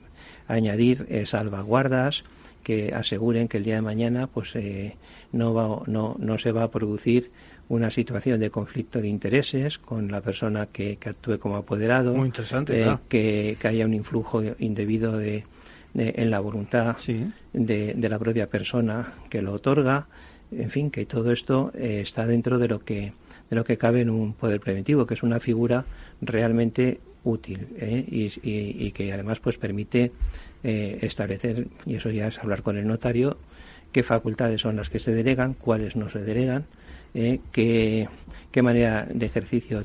añadir 0.47 1.07
salvaguardas 1.25 2.23
que 2.63 2.93
aseguren 2.93 3.47
que 3.47 3.57
el 3.57 3.63
día 3.63 3.75
de 3.75 3.81
mañana 3.81 4.27
pues 4.27 4.53
no, 5.31 5.53
va, 5.53 5.83
no, 5.85 6.15
no 6.19 6.37
se 6.37 6.51
va 6.51 6.63
a 6.63 6.71
producir 6.71 7.31
una 7.69 7.89
situación 7.89 8.39
de 8.39 8.49
conflicto 8.49 9.01
de 9.01 9.07
intereses 9.07 9.77
con 9.77 10.11
la 10.11 10.21
persona 10.21 10.67
que, 10.67 10.97
actúe 11.03 11.39
como 11.39 11.55
apoderado, 11.55 12.13
Muy 12.13 12.27
interesante, 12.27 12.85
que, 13.07 13.57
haya 13.63 13.85
un 13.85 13.93
influjo 13.93 14.43
indebido 14.59 15.17
de, 15.17 15.45
en 15.93 16.29
la 16.29 16.39
voluntad 16.39 16.95
de, 17.53 17.93
de, 17.93 18.09
la 18.09 18.19
propia 18.19 18.49
persona 18.49 19.13
que 19.29 19.41
lo 19.41 19.53
otorga, 19.53 20.07
en 20.51 20.69
fin, 20.69 20.91
que 20.91 21.05
todo 21.05 21.31
esto 21.31 21.71
eh, 21.75 22.01
está 22.01 22.25
dentro 22.25 22.59
de 22.59 22.67
lo 22.67 22.83
que 22.83 23.13
de 23.49 23.55
lo 23.55 23.63
que 23.63 23.77
cabe 23.77 24.01
en 24.01 24.09
un 24.09 24.33
poder 24.33 24.59
preventivo, 24.59 25.05
que 25.05 25.13
es 25.13 25.21
una 25.21 25.39
figura 25.39 25.85
realmente 26.19 26.99
útil 27.23 27.67
¿eh? 27.77 28.03
y, 28.07 28.91
que 28.91 29.13
además 29.13 29.39
pues 29.39 29.57
permite 29.57 30.11
eh, 30.63 30.97
establecer 31.01 31.67
y 31.85 31.95
eso 31.95 32.09
ya 32.09 32.27
es 32.27 32.39
hablar 32.39 32.63
con 32.63 32.75
el 32.75 32.87
notario 32.87 33.37
qué 33.91 34.01
facultades 34.01 34.61
son 34.61 34.77
las 34.77 34.89
que 34.89 34.97
se 34.97 35.13
delegan, 35.13 35.53
cuáles 35.53 35.95
no 35.95 36.09
se 36.09 36.19
delegan, 36.19 36.65
qué, 37.13 38.09
qué 38.51 38.61
manera 38.63 39.07
de 39.13 39.27
ejercicio 39.27 39.83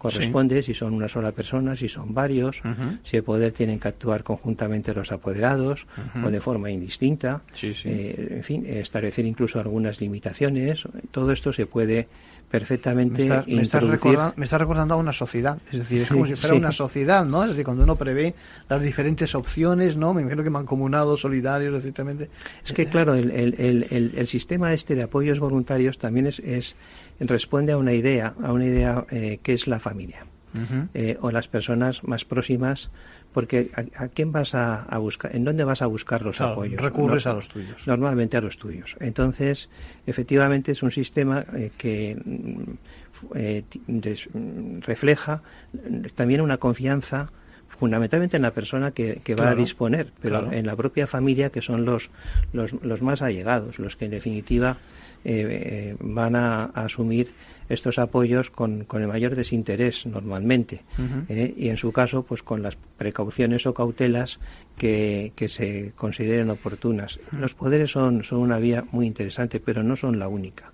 corresponde, 0.00 0.62
si 0.62 0.72
son 0.72 0.94
una 0.94 1.08
sola 1.08 1.30
persona, 1.32 1.76
si 1.76 1.86
son 1.86 2.14
varios, 2.14 2.62
si 3.04 3.18
el 3.18 3.22
poder 3.22 3.52
tienen 3.52 3.78
que 3.78 3.88
actuar 3.88 4.24
conjuntamente 4.24 4.94
los 4.94 5.12
apoderados 5.12 5.86
o 6.24 6.30
de 6.30 6.40
forma 6.40 6.70
indistinta, 6.70 7.42
eh, 7.62 8.36
en 8.38 8.42
fin, 8.42 8.64
establecer 8.66 9.26
incluso 9.26 9.60
algunas 9.60 10.00
limitaciones, 10.00 10.84
todo 11.10 11.32
esto 11.32 11.52
se 11.52 11.66
puede 11.66 12.08
perfectamente 12.50 13.28
me 13.46 13.62
está, 13.62 13.78
recordando, 14.58 14.94
a 14.94 14.96
una 14.96 15.12
sociedad, 15.12 15.58
es 15.70 15.78
decir, 15.78 16.02
es 16.02 16.08
como 16.08 16.26
si 16.26 16.34
fuera 16.34 16.56
una 16.56 16.72
sociedad, 16.72 17.24
¿no? 17.24 17.44
Es 17.44 17.50
decir, 17.50 17.64
cuando 17.64 17.84
uno 17.84 17.94
prevé 17.94 18.34
las 18.68 18.82
diferentes 18.82 19.36
opciones, 19.36 19.96
¿no? 19.96 20.12
Me 20.14 20.22
imagino 20.22 20.42
que 20.42 20.50
mancomunados, 20.50 21.20
solidarios, 21.20 21.74
etcétera. 21.74 22.12
Es 22.64 22.72
que, 22.72 22.86
claro, 22.86 23.14
el, 23.14 23.30
el, 23.30 23.54
el, 23.58 24.12
el, 24.16 24.26
sistema 24.26 24.72
este 24.72 24.96
de 24.96 25.04
apoyos 25.04 25.38
voluntarios 25.38 25.98
también 25.98 26.26
es, 26.26 26.40
es 26.40 26.74
responde 27.20 27.72
a 27.72 27.78
una 27.78 27.92
idea, 27.92 28.34
a 28.42 28.52
una 28.52 28.64
idea 28.64 29.04
eh, 29.10 29.38
que 29.42 29.52
es 29.52 29.66
la 29.66 29.80
familia 29.80 30.26
eh, 30.94 31.16
o 31.20 31.30
las 31.30 31.46
personas 31.46 32.02
más 32.02 32.24
próximas, 32.24 32.90
porque 33.32 33.70
a, 33.74 34.08
quién 34.08 34.32
vas 34.32 34.56
a, 34.56 34.84
buscar, 34.98 35.34
en 35.36 35.44
dónde 35.44 35.62
vas 35.62 35.80
a 35.82 35.86
buscar 35.86 36.22
los 36.22 36.40
apoyos. 36.40 36.82
Recurres 36.82 37.26
a 37.26 37.34
los 37.34 37.48
tuyos. 37.48 37.86
Normalmente 37.86 38.36
a 38.36 38.40
los 38.40 38.58
tuyos. 38.58 38.96
Entonces, 38.98 39.68
efectivamente 40.06 40.72
es 40.72 40.82
un 40.82 40.90
sistema 40.90 41.44
eh, 41.56 41.70
que 41.78 42.16
mm, 42.24 42.72
refleja 44.80 45.42
también 46.16 46.40
una 46.40 46.56
confianza 46.56 47.30
fundamentalmente 47.68 48.36
en 48.36 48.42
la 48.42 48.52
persona 48.52 48.90
que, 48.90 49.22
va 49.38 49.50
a 49.50 49.54
disponer, 49.54 50.12
pero 50.20 50.52
en 50.52 50.66
la 50.66 50.76
propia 50.76 51.06
familia, 51.06 51.50
que 51.50 51.62
son 51.62 51.84
los, 51.84 52.10
los, 52.52 52.72
los, 52.82 53.00
más 53.00 53.22
allegados, 53.22 53.78
los 53.78 53.96
que 53.96 54.06
en 54.06 54.10
definitiva 54.10 54.76
eh, 55.24 55.96
van 56.00 56.36
a, 56.36 56.64
asumir 56.66 57.32
estos 57.68 57.98
apoyos 57.98 58.50
con, 58.50 58.86
el 58.92 59.06
mayor 59.06 59.36
desinterés 59.36 60.04
normalmente 60.06 60.82
y 61.28 61.68
en 61.68 61.76
su 61.76 61.92
caso 61.92 62.24
pues 62.24 62.42
con 62.42 62.62
las 62.62 62.76
precauciones 62.96 63.64
o 63.66 63.74
cautelas 63.74 64.40
que, 64.76 65.32
que 65.36 65.48
se 65.48 65.92
consideren 65.94 66.50
oportunas. 66.50 67.20
Los 67.30 67.54
poderes 67.54 67.92
son, 67.92 68.24
son 68.24 68.38
una 68.40 68.58
vía 68.58 68.84
muy 68.90 69.06
interesante, 69.06 69.60
pero 69.60 69.84
no 69.84 69.94
son 69.96 70.18
la 70.18 70.26
única. 70.26 70.72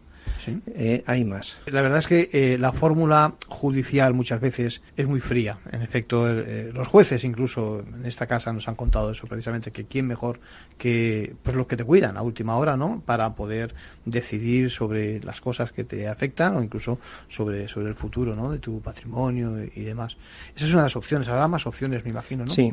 Eh, 0.69 1.03
hay 1.07 1.25
más. 1.25 1.57
La 1.67 1.83
verdad 1.83 1.99
es 1.99 2.07
que 2.07 2.29
eh, 2.33 2.59
la 2.59 2.73
fórmula 2.73 3.35
judicial 3.49 4.15
muchas 4.15 4.41
veces 4.41 4.83
es 4.97 5.07
muy 5.07 5.21
fría. 5.21 5.59
En 5.73 5.83
efecto, 5.83 6.29
eh, 6.29 6.71
los 6.73 6.89
jueces 6.89 7.25
incluso 7.25 7.81
en 7.81 8.07
esta 8.07 8.27
casa 8.27 8.53
nos 8.53 8.69
han 8.69 8.75
contado 8.75 9.11
eso 9.11 9.27
precisamente, 9.27 9.71
que 9.71 9.85
quién 9.85 10.07
mejor 10.07 10.41
que 10.79 11.35
pues 11.43 11.57
los 11.57 11.67
que 11.67 11.77
te 11.77 11.85
cuidan 11.85 12.17
a 12.17 12.23
última 12.23 12.57
hora, 12.57 12.77
¿no? 12.77 13.03
Para 13.05 13.35
poder 13.35 13.75
decidir 14.05 14.71
sobre 14.71 15.21
las 15.21 15.41
cosas 15.41 15.73
que 15.73 15.85
te 15.85 16.09
afectan 16.09 16.57
o 16.57 16.63
incluso 16.63 16.99
sobre, 17.29 17.69
sobre 17.69 17.89
el 17.89 17.95
futuro, 17.95 18.37
¿no? 18.37 18.51
De 18.51 18.59
tu 18.59 18.81
patrimonio 18.81 19.65
y, 19.75 19.87
demás. 19.87 20.17
Esa 20.55 20.67
es 20.67 20.73
una 20.73 20.83
de 20.83 20.87
las 20.87 20.97
opciones. 20.97 21.29
Habrá 21.29 21.49
más 21.49 21.67
opciones, 21.67 22.05
me 22.05 22.11
imagino, 22.11 22.45
¿no? 22.45 22.53
Sí. 22.53 22.73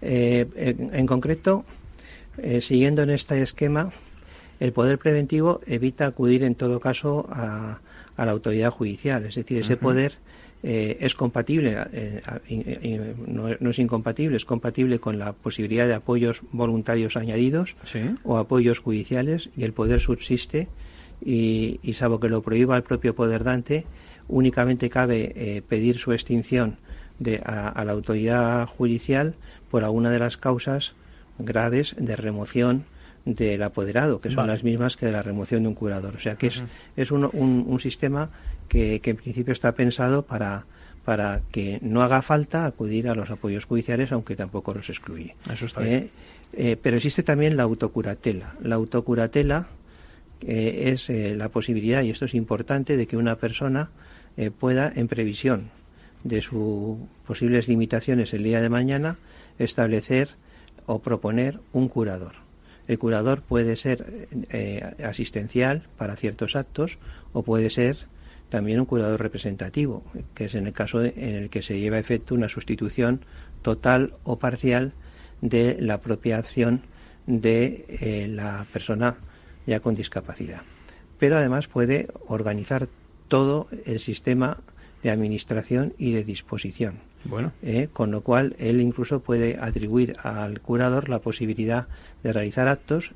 en, 0.00 1.06
concreto, 1.06 1.64
siguiendo 2.60 3.02
en 3.02 3.10
este 3.10 3.42
esquema, 3.42 3.92
el 4.60 4.72
poder 4.72 4.98
preventivo 4.98 5.60
evita 5.66 6.06
acudir 6.06 6.42
en 6.42 6.54
todo 6.54 6.80
caso 6.80 7.26
a, 7.30 7.80
la 8.16 8.30
autoridad 8.30 8.70
judicial. 8.70 9.24
Es 9.24 9.34
decir, 9.34 9.58
ese 9.58 9.76
poder 9.76 10.14
eh, 10.62 10.98
es 11.00 11.14
compatible, 11.14 11.76
eh, 11.92 12.22
no, 13.26 13.70
es 13.70 13.78
incompatible, 13.78 14.36
es 14.36 14.44
compatible 14.44 14.98
con 14.98 15.18
la 15.18 15.32
posibilidad 15.32 15.86
de 15.86 15.94
apoyos 15.94 16.40
voluntarios 16.52 17.16
añadidos 17.16 17.74
o 18.22 18.38
apoyos 18.38 18.78
judiciales 18.78 19.50
y 19.56 19.64
el 19.64 19.72
poder 19.72 20.00
subsiste 20.00 20.68
y, 21.22 21.80
salvo 21.94 22.20
que 22.20 22.28
lo 22.28 22.42
prohíba 22.42 22.76
el 22.76 22.82
propio 22.82 23.14
poder 23.14 23.44
dante, 23.44 23.84
únicamente 24.28 24.88
cabe 24.88 25.32
eh, 25.36 25.62
pedir 25.62 25.98
su 25.98 26.12
extinción 26.12 26.76
de, 27.18 27.42
a, 27.44 27.84
la 27.84 27.92
autoridad 27.92 28.66
judicial 28.66 29.34
por 29.70 29.84
alguna 29.84 30.10
de 30.10 30.18
las 30.18 30.36
causas 30.36 30.94
graves 31.38 31.94
de 31.98 32.16
remoción 32.16 32.84
del 33.24 33.62
apoderado, 33.62 34.20
que 34.20 34.30
son 34.30 34.46
las 34.46 34.64
mismas 34.64 34.96
que 34.96 35.06
de 35.06 35.12
la 35.12 35.22
remoción 35.22 35.62
de 35.62 35.68
un 35.68 35.74
curador. 35.74 36.14
O 36.16 36.20
sea 36.20 36.36
que 36.36 36.48
es, 36.48 36.62
es 36.96 37.10
un, 37.10 37.24
un, 37.32 37.80
sistema 37.80 38.30
que, 38.68 39.00
que, 39.00 39.10
en 39.10 39.16
principio 39.16 39.52
está 39.52 39.72
pensado 39.72 40.22
para, 40.22 40.66
para 41.04 41.42
que 41.50 41.78
no 41.82 42.02
haga 42.02 42.22
falta 42.22 42.66
acudir 42.66 43.08
a 43.08 43.14
los 43.14 43.30
apoyos 43.30 43.64
judiciales, 43.64 44.12
aunque 44.12 44.36
tampoco 44.36 44.74
los 44.74 44.88
excluye. 44.88 45.34
Eso 45.50 45.66
está 45.66 45.82
bien. 45.82 45.94
Eh, 45.94 46.10
eh, 46.52 46.76
pero 46.80 46.96
existe 46.96 47.22
también 47.22 47.56
la 47.56 47.64
autocuratela. 47.64 48.54
La 48.62 48.76
autocuratela 48.76 49.68
eh, 50.40 50.92
es 50.94 51.08
la 51.08 51.48
posibilidad, 51.48 52.02
y 52.02 52.10
esto 52.10 52.24
es 52.26 52.34
importante, 52.34 52.96
de 52.96 53.06
que 53.06 53.16
una 53.16 53.36
persona 53.36 53.90
pueda, 54.58 54.92
en 54.94 55.06
previsión 55.06 55.70
de 56.24 56.42
sus 56.42 56.98
posibles 57.24 57.68
limitaciones 57.68 58.34
el 58.34 58.42
día 58.42 58.60
de 58.60 58.68
mañana, 58.68 59.16
establecer 59.58 60.30
o 60.86 60.98
proponer 60.98 61.60
un 61.72 61.88
curador. 61.88 62.43
El 62.86 62.98
curador 62.98 63.42
puede 63.42 63.76
ser 63.76 64.28
eh, 64.50 64.94
asistencial 65.04 65.84
para 65.96 66.16
ciertos 66.16 66.54
actos 66.56 66.98
o 67.32 67.42
puede 67.42 67.70
ser 67.70 68.06
también 68.50 68.78
un 68.78 68.86
curador 68.86 69.20
representativo, 69.20 70.04
que 70.34 70.44
es 70.44 70.54
en 70.54 70.66
el 70.66 70.72
caso 70.72 71.02
en 71.02 71.34
el 71.34 71.50
que 71.50 71.62
se 71.62 71.80
lleva 71.80 71.96
a 71.96 72.00
efecto 72.00 72.34
una 72.34 72.48
sustitución 72.48 73.20
total 73.62 74.14
o 74.22 74.38
parcial 74.38 74.92
de 75.40 75.76
la 75.80 76.00
propia 76.00 76.38
acción 76.38 76.82
de 77.26 77.86
eh, 77.88 78.28
la 78.28 78.66
persona 78.72 79.16
ya 79.66 79.80
con 79.80 79.94
discapacidad. 79.94 80.62
Pero 81.18 81.38
además 81.38 81.66
puede 81.68 82.08
organizar 82.26 82.88
todo 83.28 83.68
el 83.86 83.98
sistema 83.98 84.58
de 85.02 85.10
administración 85.10 85.94
y 85.98 86.12
de 86.12 86.24
disposición. 86.24 86.98
Bueno. 87.24 87.52
Eh, 87.62 87.88
con 87.92 88.10
lo 88.10 88.22
cual, 88.22 88.54
él 88.58 88.80
incluso 88.80 89.20
puede 89.20 89.58
atribuir 89.60 90.16
al 90.22 90.60
curador 90.60 91.08
la 91.08 91.20
posibilidad 91.20 91.86
de 92.22 92.32
realizar 92.32 92.68
actos 92.68 93.12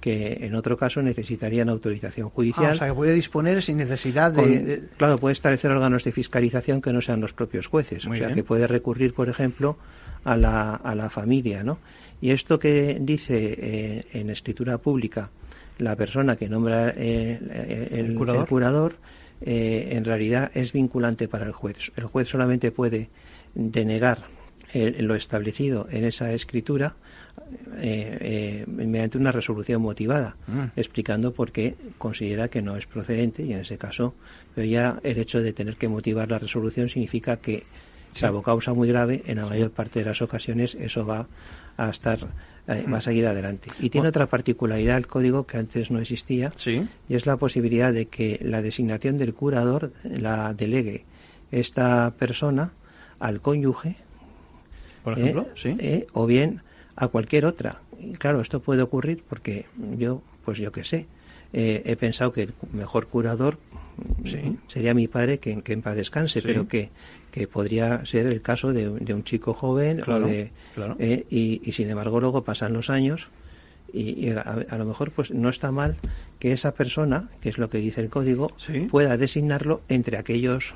que 0.00 0.38
en 0.46 0.56
otro 0.56 0.76
caso 0.76 1.00
necesitarían 1.00 1.68
autorización 1.68 2.28
judicial. 2.30 2.66
Ah, 2.66 2.72
o 2.72 2.74
sea, 2.74 2.88
que 2.88 2.94
puede 2.94 3.14
disponer 3.14 3.62
sin 3.62 3.76
necesidad 3.76 4.32
de, 4.32 4.82
Claro, 4.96 5.16
puede 5.16 5.32
establecer 5.32 5.70
órganos 5.70 6.02
de 6.02 6.10
fiscalización 6.10 6.82
que 6.82 6.92
no 6.92 7.00
sean 7.00 7.20
los 7.20 7.32
propios 7.32 7.68
jueces. 7.68 8.04
o 8.04 8.14
sea, 8.14 8.32
que 8.32 8.42
puede 8.42 8.66
recurrir, 8.66 9.14
por 9.14 9.28
ejemplo, 9.28 9.76
a 10.24 10.36
la, 10.36 10.74
a 10.74 10.94
la 10.96 11.08
familia, 11.08 11.62
¿no? 11.62 11.78
Y 12.20 12.30
esto 12.30 12.58
que 12.58 12.98
dice 13.00 13.56
eh, 13.58 14.04
en 14.12 14.30
escritura 14.30 14.78
pública 14.78 15.30
la 15.78 15.96
persona 15.96 16.36
que 16.36 16.48
nombra 16.48 16.92
eh, 16.96 17.88
el, 17.92 18.14
curador, 18.14 18.96
en 19.40 20.04
realidad 20.04 20.50
es 20.54 20.72
vinculante 20.72 21.26
para 21.28 21.46
el 21.46 21.52
juez. 21.52 21.92
El 21.96 22.04
juez 22.04 22.28
solamente 22.28 22.70
puede 22.70 23.08
denegar 23.54 24.24
lo 24.74 25.14
establecido 25.14 25.86
en 25.90 26.04
esa 26.04 26.32
escritura 26.32 26.94
eh, 27.78 28.18
eh, 28.20 28.64
mediante 28.66 29.18
una 29.18 29.32
resolución 29.32 29.82
motivada, 29.82 30.36
mm. 30.46 30.78
explicando 30.78 31.32
por 31.32 31.52
qué 31.52 31.74
considera 31.98 32.48
que 32.48 32.62
no 32.62 32.76
es 32.76 32.86
procedente 32.86 33.42
y 33.42 33.52
en 33.52 33.60
ese 33.60 33.78
caso, 33.78 34.14
pero 34.54 34.66
ya 34.66 35.00
el 35.02 35.18
hecho 35.18 35.40
de 35.40 35.52
tener 35.52 35.76
que 35.76 35.88
motivar 35.88 36.30
la 36.30 36.38
resolución 36.38 36.88
significa 36.88 37.38
que, 37.38 37.64
salvo 38.14 38.42
causa 38.42 38.72
muy 38.74 38.88
grave, 38.88 39.22
en 39.26 39.38
la 39.38 39.46
mayor 39.46 39.70
parte 39.70 40.00
de 40.00 40.06
las 40.06 40.22
ocasiones 40.22 40.74
eso 40.74 41.04
va 41.04 41.26
a 41.76 41.90
estar 41.90 42.28
eh, 42.68 42.84
va 42.90 42.98
a 42.98 43.00
seguir 43.00 43.26
adelante. 43.26 43.70
Y 43.80 43.90
tiene 43.90 44.08
otra 44.08 44.26
particularidad 44.26 44.96
el 44.96 45.06
código 45.06 45.46
que 45.46 45.56
antes 45.56 45.90
no 45.90 45.98
existía, 45.98 46.52
y 47.08 47.14
es 47.14 47.26
la 47.26 47.36
posibilidad 47.36 47.92
de 47.92 48.06
que 48.06 48.38
la 48.42 48.62
designación 48.62 49.18
del 49.18 49.34
curador 49.34 49.92
la 50.04 50.54
delegue 50.54 51.04
esta 51.50 52.12
persona 52.18 52.72
al 53.22 53.40
cónyuge, 53.40 53.96
por 55.04 55.18
ejemplo, 55.18 55.48
¿sí? 55.54 55.76
o 56.12 56.26
bien 56.26 56.60
a 56.96 57.08
cualquier 57.08 57.46
otra. 57.46 57.80
Y 57.98 58.12
claro, 58.14 58.40
esto 58.40 58.60
puede 58.60 58.82
ocurrir 58.82 59.22
porque 59.28 59.66
yo, 59.96 60.22
pues 60.44 60.58
yo 60.58 60.72
qué 60.72 60.84
sé, 60.84 61.06
eh, 61.52 61.82
he 61.84 61.96
pensado 61.96 62.32
que 62.32 62.42
el 62.42 62.54
mejor 62.72 63.06
curador 63.06 63.58
sería 64.68 64.94
mi 64.94 65.06
padre 65.06 65.38
que, 65.38 65.62
que 65.62 65.72
en 65.72 65.82
paz 65.82 65.96
descanse, 65.96 66.42
pero 66.42 66.66
que, 66.66 66.90
que 67.30 67.46
podría 67.46 68.04
ser 68.06 68.26
el 68.26 68.42
caso 68.42 68.72
de, 68.72 68.88
un 68.88 69.24
chico 69.24 69.54
joven 69.54 70.02
eh, 70.98 71.26
y, 71.30 71.72
sin 71.72 71.90
embargo 71.90 72.20
luego 72.20 72.42
pasan 72.42 72.72
los 72.72 72.90
años 72.90 73.28
y, 73.92 74.30
a, 74.30 74.78
lo 74.78 74.86
mejor 74.86 75.10
pues 75.10 75.30
no 75.30 75.50
está 75.50 75.70
mal 75.70 75.96
que 76.38 76.52
esa 76.52 76.72
persona, 76.72 77.28
que 77.40 77.50
es 77.50 77.58
lo 77.58 77.68
que 77.68 77.78
dice 77.78 78.00
el 78.00 78.08
código, 78.08 78.50
pueda 78.90 79.16
designarlo 79.16 79.82
entre 79.88 80.16
aquellos 80.16 80.74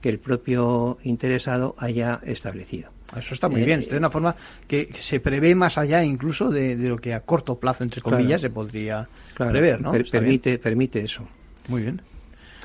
que 0.00 0.08
el 0.08 0.18
propio 0.18 0.98
interesado 1.02 1.74
haya 1.78 2.20
establecido. 2.24 2.90
Eso 3.16 3.34
está 3.34 3.48
muy 3.48 3.62
bien. 3.62 3.80
es 3.80 3.90
de 3.90 3.98
una 3.98 4.10
forma 4.10 4.34
que 4.66 4.90
se 4.94 5.20
prevé 5.20 5.54
más 5.54 5.78
allá 5.78 6.02
incluso 6.02 6.50
de, 6.50 6.76
lo 6.76 6.98
que 6.98 7.14
a 7.14 7.20
corto 7.20 7.58
plazo, 7.58 7.84
entre 7.84 8.00
comillas, 8.00 8.40
se 8.40 8.50
podría 8.50 9.08
prever, 9.36 9.80
¿no? 9.80 9.92
permite, 10.10 10.58
permite 10.58 11.00
eso. 11.00 11.26
Muy 11.68 11.82
bien. 11.82 12.02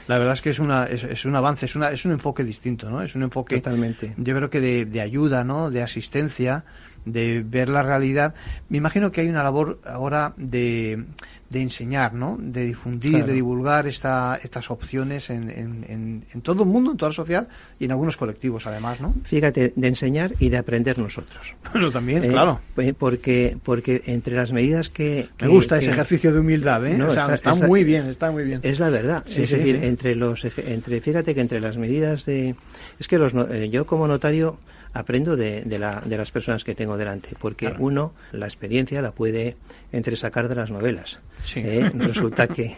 La 0.08 0.18
verdad 0.18 0.34
es 0.34 0.42
que 0.42 0.50
es, 0.50 0.60
una, 0.60 0.86
es, 0.86 1.26
un 1.26 1.36
avance, 1.36 1.68
es, 1.68 1.76
una, 1.76 1.92
es 1.92 2.06
un 2.06 2.12
enfoque 2.12 2.44
distinto, 2.44 2.90
¿no? 2.90 3.02
Es 3.04 3.16
un 3.16 3.24
enfoque, 3.24 3.58
Totalmente. 3.58 4.14
yo 4.18 4.36
creo 4.36 4.50
que 4.50 4.60
de, 4.60 4.86
de 4.86 5.00
ayuda, 5.00 5.44
¿no? 5.44 5.70
De 5.70 5.84
asistencia, 5.84 6.66
de 7.06 7.44
ver 7.46 7.70
la 7.70 7.84
realidad. 7.84 8.34
Me 8.70 8.78
imagino 8.78 9.12
que 9.12 9.22
hay 9.22 9.30
una 9.30 9.44
labor 9.44 9.80
ahora 9.86 10.34
de, 10.38 11.06
de 11.52 11.62
enseñar, 11.62 12.14
¿no? 12.14 12.38
De 12.40 12.66
difundir, 12.66 13.26
de 13.26 13.34
divulgar 13.34 13.86
esta, 13.86 14.40
estas 14.42 14.72
opciones 14.72 15.30
en, 15.30 15.50
en, 15.50 16.24
en, 16.34 16.42
todo 16.42 16.64
el 16.64 16.70
mundo, 16.70 16.92
en 16.92 16.98
toda 16.98 17.10
la 17.10 17.16
sociedad 17.16 17.48
y 17.78 17.86
en 17.86 17.92
algunos 17.92 18.16
colectivos, 18.16 18.66
además, 18.68 19.02
¿no? 19.02 19.14
Fíjate, 19.26 19.74
de 19.76 19.88
enseñar 19.88 20.34
y 20.40 20.48
de 20.48 20.58
aprender 20.58 20.98
nosotros. 20.98 21.56
Pero 21.74 21.92
también, 21.92 22.24
eh, 22.24 22.30
claro. 22.30 22.62
Eh, 22.78 22.94
porque, 22.98 23.58
porque 23.62 24.02
entre 24.06 24.38
las 24.38 24.54
medidas 24.54 24.90
que... 24.90 25.28
Me 25.42 25.50
gusta 25.50 25.78
ese 25.78 25.92
ejercicio 25.92 26.32
de 26.32 26.40
humildad, 26.40 26.86
¿eh? 26.86 26.98
está, 27.34 27.54
muy 27.54 27.84
bien, 27.84 28.06
está 28.06 28.32
muy 28.32 28.46
bien. 28.46 28.62
Es 28.64 28.80
la 28.80 28.90
verdad. 28.90 29.24
es 29.28 29.52
decir, 29.52 29.76
entre 29.84 30.16
los... 30.16 30.46
Entre, 30.58 31.02
fíjate 31.02 31.36
que 31.36 31.42
entre 31.42 31.60
las 31.60 31.76
medidas 31.76 32.26
de... 32.26 32.56
Es 32.98 33.10
que 33.10 33.18
los, 33.18 33.34
eh, 33.52 33.70
yo 33.70 33.86
como 33.86 34.08
notario 34.08 34.58
aprendo 34.94 35.36
de, 35.36 35.62
de, 35.62 35.80
la, 35.80 36.02
de 36.02 36.18
las 36.18 36.32
personas 36.32 36.64
que 36.64 36.76
tengo 36.76 36.98
delante, 36.98 37.30
porque 37.40 37.74
uno 37.80 38.14
la 38.32 38.46
experiencia 38.46 39.02
la 39.02 39.12
puede 39.12 39.56
entresacar 39.92 40.50
de 40.50 40.56
las 40.56 40.70
novelas. 40.70 41.20
¿eh? 41.56 41.92
Resulta 41.94 42.48
que, 42.48 42.76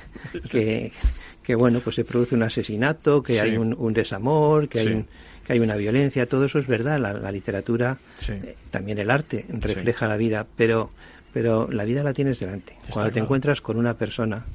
que, 0.49 1.55
bueno, 1.55 1.79
pues 1.79 1.95
se 1.95 2.05
produce 2.05 2.35
un 2.35 2.43
asesinato, 2.43 3.23
que 3.23 3.41
hay 3.41 3.57
un, 3.57 3.93
desamor, 3.93 4.67
que 4.67 4.79
hay 4.79 5.05
que 5.45 5.53
hay 5.53 5.59
una 5.59 5.75
violencia, 5.75 6.25
todo 6.25 6.45
eso 6.45 6.59
es 6.59 6.67
verdad. 6.67 6.99
La, 6.99 7.31
literatura, 7.31 7.97
eh, 8.29 8.55
también 8.71 8.97
el 8.97 9.11
arte 9.11 9.45
refleja 9.49 10.07
la 10.07 10.15
vida, 10.15 10.47
pero 10.55 10.91
pero 11.33 11.67
la 11.69 11.83
vida 11.83 12.03
la 12.03 12.13
tienes 12.13 12.39
delante. 12.39 12.75
Cuando 12.91 13.11
te 13.11 13.19
encuentras 13.19 13.59
con 13.59 13.77
una 13.77 13.95
persona 13.95 14.45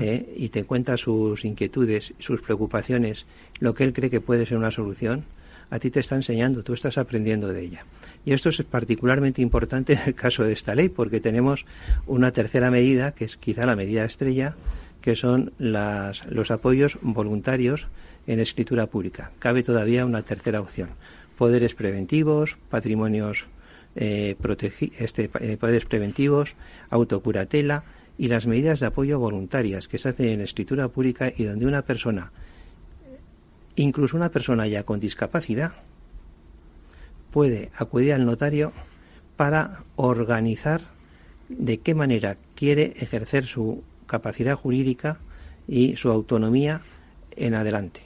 ¿eh? 0.00 0.32
y 0.34 0.48
te 0.48 0.64
cuenta 0.64 0.96
sus 0.96 1.44
inquietudes, 1.44 2.14
sus 2.18 2.40
preocupaciones, 2.40 3.26
lo 3.60 3.74
que 3.74 3.84
él 3.84 3.92
cree 3.92 4.08
que 4.08 4.22
puede 4.22 4.46
ser 4.46 4.56
una 4.56 4.70
solución, 4.70 5.24
a 5.72 5.78
ti 5.78 5.90
te 5.90 6.00
está 6.00 6.16
enseñando, 6.16 6.62
tú 6.62 6.74
estás 6.74 6.98
aprendiendo 6.98 7.48
de 7.48 7.62
ella. 7.62 7.86
Y 8.26 8.34
esto 8.34 8.50
es 8.50 8.62
particularmente 8.62 9.40
importante 9.40 9.94
en 9.94 10.00
el 10.04 10.14
caso 10.14 10.44
de 10.44 10.52
esta 10.52 10.74
ley, 10.74 10.90
porque 10.90 11.18
tenemos 11.18 11.64
una 12.06 12.30
tercera 12.30 12.70
medida, 12.70 13.12
que 13.12 13.24
es 13.24 13.38
quizá 13.38 13.64
la 13.64 13.74
medida 13.74 14.04
estrella, 14.04 14.54
que 15.00 15.16
son 15.16 15.54
las, 15.58 16.26
los 16.26 16.50
apoyos 16.50 16.98
voluntarios 17.00 17.86
en 18.26 18.38
escritura 18.38 18.86
pública. 18.86 19.30
Cabe 19.38 19.62
todavía 19.62 20.04
una 20.04 20.20
tercera 20.20 20.60
opción. 20.60 20.90
Poderes 21.38 21.74
preventivos, 21.74 22.58
patrimonios 22.68 23.46
eh, 23.96 24.36
este, 24.98 25.30
eh, 25.40 25.56
poderes 25.56 25.86
preventivos, 25.86 26.54
autocuratela 26.90 27.84
y 28.18 28.28
las 28.28 28.46
medidas 28.46 28.80
de 28.80 28.86
apoyo 28.86 29.18
voluntarias 29.18 29.88
que 29.88 29.96
se 29.96 30.10
hacen 30.10 30.28
en 30.28 30.40
escritura 30.42 30.88
pública 30.88 31.32
y 31.34 31.44
donde 31.44 31.64
una 31.64 31.80
persona, 31.80 32.30
incluso 33.76 34.16
una 34.16 34.30
persona 34.30 34.66
ya 34.66 34.84
con 34.84 35.00
discapacidad, 35.00 35.72
puede 37.30 37.70
acudir 37.74 38.12
al 38.12 38.26
notario 38.26 38.72
para 39.36 39.84
organizar 39.96 40.82
de 41.48 41.78
qué 41.78 41.94
manera 41.94 42.36
quiere 42.54 42.92
ejercer 42.96 43.46
su 43.46 43.82
capacidad 44.06 44.56
jurídica 44.56 45.18
y 45.66 45.96
su 45.96 46.10
autonomía 46.10 46.82
en 47.36 47.54
adelante. 47.54 48.02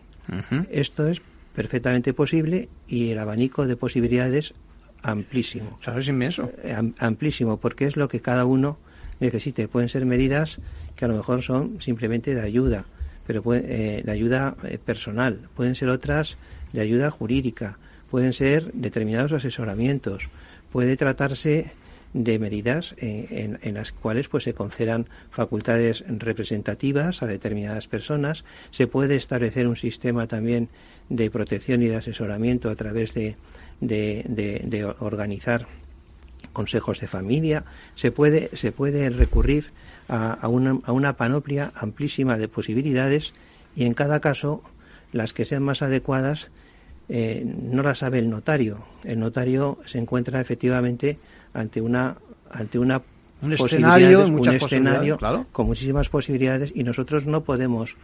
Esto 0.71 1.07
es 1.09 1.21
perfectamente 1.55 2.13
posible 2.13 2.69
y 2.89 3.11
el 3.11 3.19
abanico 3.19 3.67
de 3.67 3.77
posibilidades 3.77 4.55
amplísimo. 5.03 5.79
es 5.99 6.09
inmenso. 6.09 6.51
Amplísimo, 6.99 7.59
porque 7.59 7.87
es 7.87 7.97
lo 7.97 8.09
que 8.09 8.21
cada 8.21 8.45
uno 8.45 8.79
necesite. 9.21 9.69
Pueden 9.69 9.89
ser 9.89 10.05
medidas 10.05 10.59
que 10.97 11.05
a 11.05 11.09
lo 11.09 11.17
mejor 11.17 11.43
son 11.43 11.81
simplemente 11.81 12.35
de 12.35 12.43
ayuda, 12.43 12.87
pero 13.27 13.43
puede, 13.43 13.99
eh, 13.99 14.03
de 14.03 14.13
ayuda 14.13 14.57
eh, 14.65 14.79
personal. 14.79 15.41
Pueden 15.55 15.75
ser 15.75 15.89
otras 15.89 16.37
de 16.73 16.81
ayuda 16.81 17.11
jurídica. 17.11 17.79
Pueden 18.11 18.33
ser 18.33 18.73
determinados 18.73 19.33
asesoramientos. 19.33 20.29
Puede 20.71 20.97
tratarse 20.97 21.73
de 22.13 22.39
medidas 22.39 22.95
en, 22.99 23.59
en, 23.63 23.75
las 23.75 23.93
cuales 23.93 24.29
pues 24.29 24.45
se 24.45 24.55
concedan 24.55 25.07
facultades 25.31 26.03
representativas 26.07 27.23
a 27.23 27.27
determinadas 27.27 27.89
personas. 27.89 28.45
Se 28.71 28.87
puede 28.87 29.17
establecer 29.17 29.67
un 29.67 29.77
sistema 29.77 30.27
también 30.27 30.69
de 31.11 31.31
protección 31.31 31.83
y 31.83 31.89
de 31.89 31.97
asesoramiento 31.97 32.71
a 32.71 32.75
través 32.75 33.13
de, 33.13 33.37
de, 33.81 34.95
organizar 34.99 35.67
consejos 36.57 37.01
de 37.01 37.07
familia. 37.07 37.65
Se 37.97 38.11
puede, 38.11 38.49
se 38.57 38.73
puede 38.73 39.11
recurrir 39.11 39.73
a, 40.09 40.49
una, 40.49 40.79
a 40.85 40.93
una 40.93 41.19
panoplia 41.19 41.71
amplísima 41.75 42.39
de 42.39 42.49
posibilidades 42.49 43.35
y 43.75 43.85
en 43.85 43.93
cada 43.93 44.21
caso 44.21 44.63
las 45.13 45.35
que 45.35 45.45
sean 45.45 45.63
más 45.63 45.83
adecuadas 45.83 46.49
eh, 47.11 47.45
no 47.45 47.83
las 47.83 47.99
sabe 47.99 48.21
el 48.21 48.31
notario. 48.31 48.79
El 49.05 49.21
notario 49.21 49.79
se 49.85 49.99
encuentra 49.99 50.41
efectivamente 50.41 51.19
ante 51.53 51.83
una 51.83 52.17
ante 52.51 52.79
una 52.79 53.03
un 53.43 53.53
escenario, 53.53 54.27
un 54.27 54.49
escenario 54.49 55.19
con 55.53 55.67
muchísimas 55.67 56.09
posibilidades 56.09 56.73
y 56.75 56.85
nosotros 56.85 57.27
no 57.27 57.43
podemos 57.43 57.97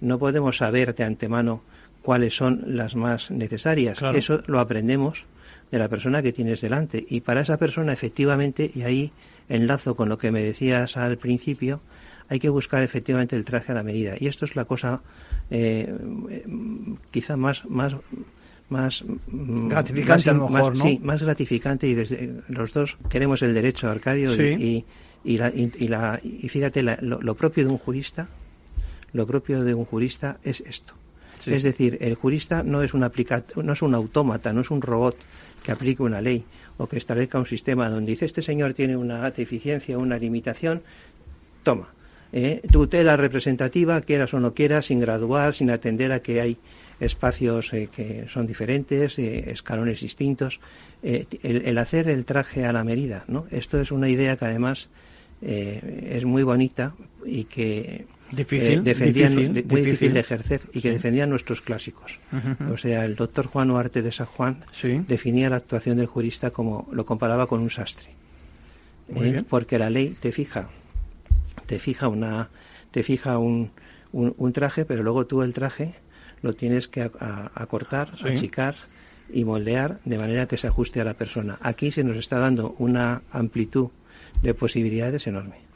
no 0.00 0.18
podemos 0.18 0.56
saber 0.56 0.94
de 0.94 1.04
antemano 1.04 1.60
cuáles 2.00 2.34
son 2.34 2.62
las 2.68 2.96
más 2.96 3.30
necesarias. 3.30 3.98
Eso 4.14 4.42
lo 4.46 4.60
aprendemos 4.60 5.26
de 5.70 5.78
la 5.78 5.88
persona 5.88 6.22
que 6.22 6.32
tienes 6.32 6.60
delante. 6.60 7.04
Y 7.08 7.20
para 7.20 7.42
esa 7.42 7.56
persona 7.56 7.92
efectivamente 7.92 8.70
y 8.74 8.82
ahí 8.82 9.12
enlazo 9.48 9.94
con 9.94 10.08
lo 10.08 10.18
que 10.18 10.30
me 10.30 10.42
decías 10.42 10.96
al 10.96 11.16
principio 11.18 11.80
hay 12.28 12.38
que 12.38 12.50
buscar 12.50 12.82
efectivamente 12.82 13.36
el 13.36 13.44
traje 13.44 13.72
a 13.72 13.74
la 13.74 13.82
medida. 13.82 14.14
Y 14.18 14.26
esto 14.26 14.44
es 14.44 14.54
la 14.54 14.66
cosa 14.66 15.00
eh, 15.50 15.94
quizá 17.10 17.36
más 17.36 17.64
más 17.64 17.96
más 18.68 19.02
mm, 19.04 19.68
gratificante 19.68 20.12
más, 20.12 20.26
a 20.28 20.32
lo 20.32 20.48
mejor, 20.48 20.76
¿no? 20.76 20.84
Sí, 20.84 21.00
más 21.02 21.22
gratificante 21.22 21.86
y 21.86 21.94
desde 21.94 22.34
los 22.48 22.72
dos 22.72 22.98
queremos 23.08 23.42
el 23.42 23.54
derecho, 23.54 23.88
Arcadio, 23.88 24.34
y, 24.34 24.84
y, 25.24 25.38
la, 25.38 25.50
y, 25.54 25.88
la, 25.88 26.20
y 26.22 26.48
fíjate, 26.48 26.82
lo, 26.82 27.34
propio 27.34 27.64
de 27.64 27.70
un 27.70 27.78
jurista, 27.78 28.28
lo 29.12 29.26
propio 29.26 29.64
de 29.64 29.74
un 29.74 29.84
jurista 29.84 30.38
es 30.44 30.60
esto. 30.60 30.94
Es 31.46 31.62
decir, 31.62 31.98
el 32.00 32.14
jurista 32.14 32.62
no 32.62 32.82
es, 32.82 32.94
un 32.94 33.00
no 33.00 33.72
es 33.72 33.82
un 33.82 33.94
autómata, 33.94 34.52
no 34.52 34.60
es 34.60 34.70
un 34.70 34.82
robot 34.82 35.16
que 35.68 35.72
aplique 35.72 36.02
una 36.02 36.22
ley 36.22 36.44
o 36.78 36.86
que 36.88 36.96
establezca 36.96 37.38
un 37.38 37.44
sistema 37.44 37.90
donde 37.90 38.12
dice 38.12 38.24
este 38.24 38.40
señor 38.40 38.72
tiene 38.72 38.96
una 38.96 39.30
deficiencia, 39.30 39.98
una 39.98 40.16
limitación, 40.16 40.80
toma. 41.62 41.88
Eh, 42.32 42.62
tutela 42.72 43.18
representativa, 43.18 44.00
quieras 44.00 44.32
o 44.32 44.40
no 44.40 44.54
quieras, 44.54 44.86
sin 44.86 44.98
graduar, 44.98 45.52
sin 45.52 45.70
atender 45.70 46.12
a 46.12 46.20
que 46.20 46.40
hay 46.40 46.56
espacios 47.00 47.74
eh, 47.74 47.90
que 47.94 48.26
son 48.32 48.46
diferentes, 48.46 49.18
eh, 49.18 49.50
escalones 49.50 50.00
distintos. 50.00 50.58
Eh, 51.02 51.26
el, 51.42 51.76
hacer 51.76 52.08
el 52.08 52.24
traje 52.24 52.64
a 52.64 52.72
la 52.72 52.82
medida, 52.82 53.24
¿no? 53.28 53.44
Esto 53.50 53.78
es 53.78 53.92
una 53.92 54.08
idea 54.08 54.38
que 54.38 54.46
además 54.46 54.88
es 55.42 56.24
muy 56.24 56.42
bonita 56.42 56.94
y 57.24 57.44
que 57.44 58.06
difícil, 58.32 58.84
defendían, 58.84 59.34
muy 59.34 59.82
difícil. 59.82 60.12
de 60.12 60.20
ejercer 60.20 60.62
y 60.72 60.80
que 60.80 60.90
defendían 60.90 61.30
nuestros 61.30 61.60
clásicos. 61.60 62.18
O 62.70 62.76
sea, 62.76 63.04
el 63.04 63.16
doctor 63.16 63.46
Juan 63.46 63.70
Huarte 63.70 64.02
de 64.02 64.12
San 64.12 64.26
Juan 64.26 64.58
definía 65.06 65.50
la 65.50 65.56
actuación 65.56 65.96
del 65.96 66.06
jurista 66.06 66.50
como 66.50 66.88
lo 66.92 67.04
comparaba 67.06 67.46
con 67.46 67.60
un 67.60 67.70
sastre. 67.70 68.10
Porque 69.48 69.78
la 69.78 69.90
ley 69.90 70.16
te 70.20 70.32
fija, 70.32 70.68
te 71.66 71.78
fija 71.78 72.08
una, 72.08 72.50
te 72.90 73.02
fija 73.02 73.38
un, 73.38 73.70
un 74.12 74.52
traje, 74.52 74.84
pero 74.84 75.02
luego 75.02 75.26
tú 75.26 75.42
el 75.42 75.54
traje 75.54 75.94
lo 76.42 76.52
tienes 76.52 76.88
que 76.88 77.02
acortar, 77.02 78.12
achicar 78.24 78.74
y 79.32 79.44
moldear 79.44 80.00
de 80.04 80.18
manera 80.18 80.46
que 80.46 80.56
se 80.56 80.66
ajuste 80.66 81.00
a 81.00 81.04
la 81.04 81.14
persona. 81.14 81.58
Aquí 81.60 81.90
se 81.90 82.04
nos 82.04 82.16
está 82.16 82.38
dando 82.38 82.74
una 82.78 83.22
amplitud 83.30 83.88
de 84.42 84.54
posibilidades 84.54 85.26
enorme. 85.26 85.67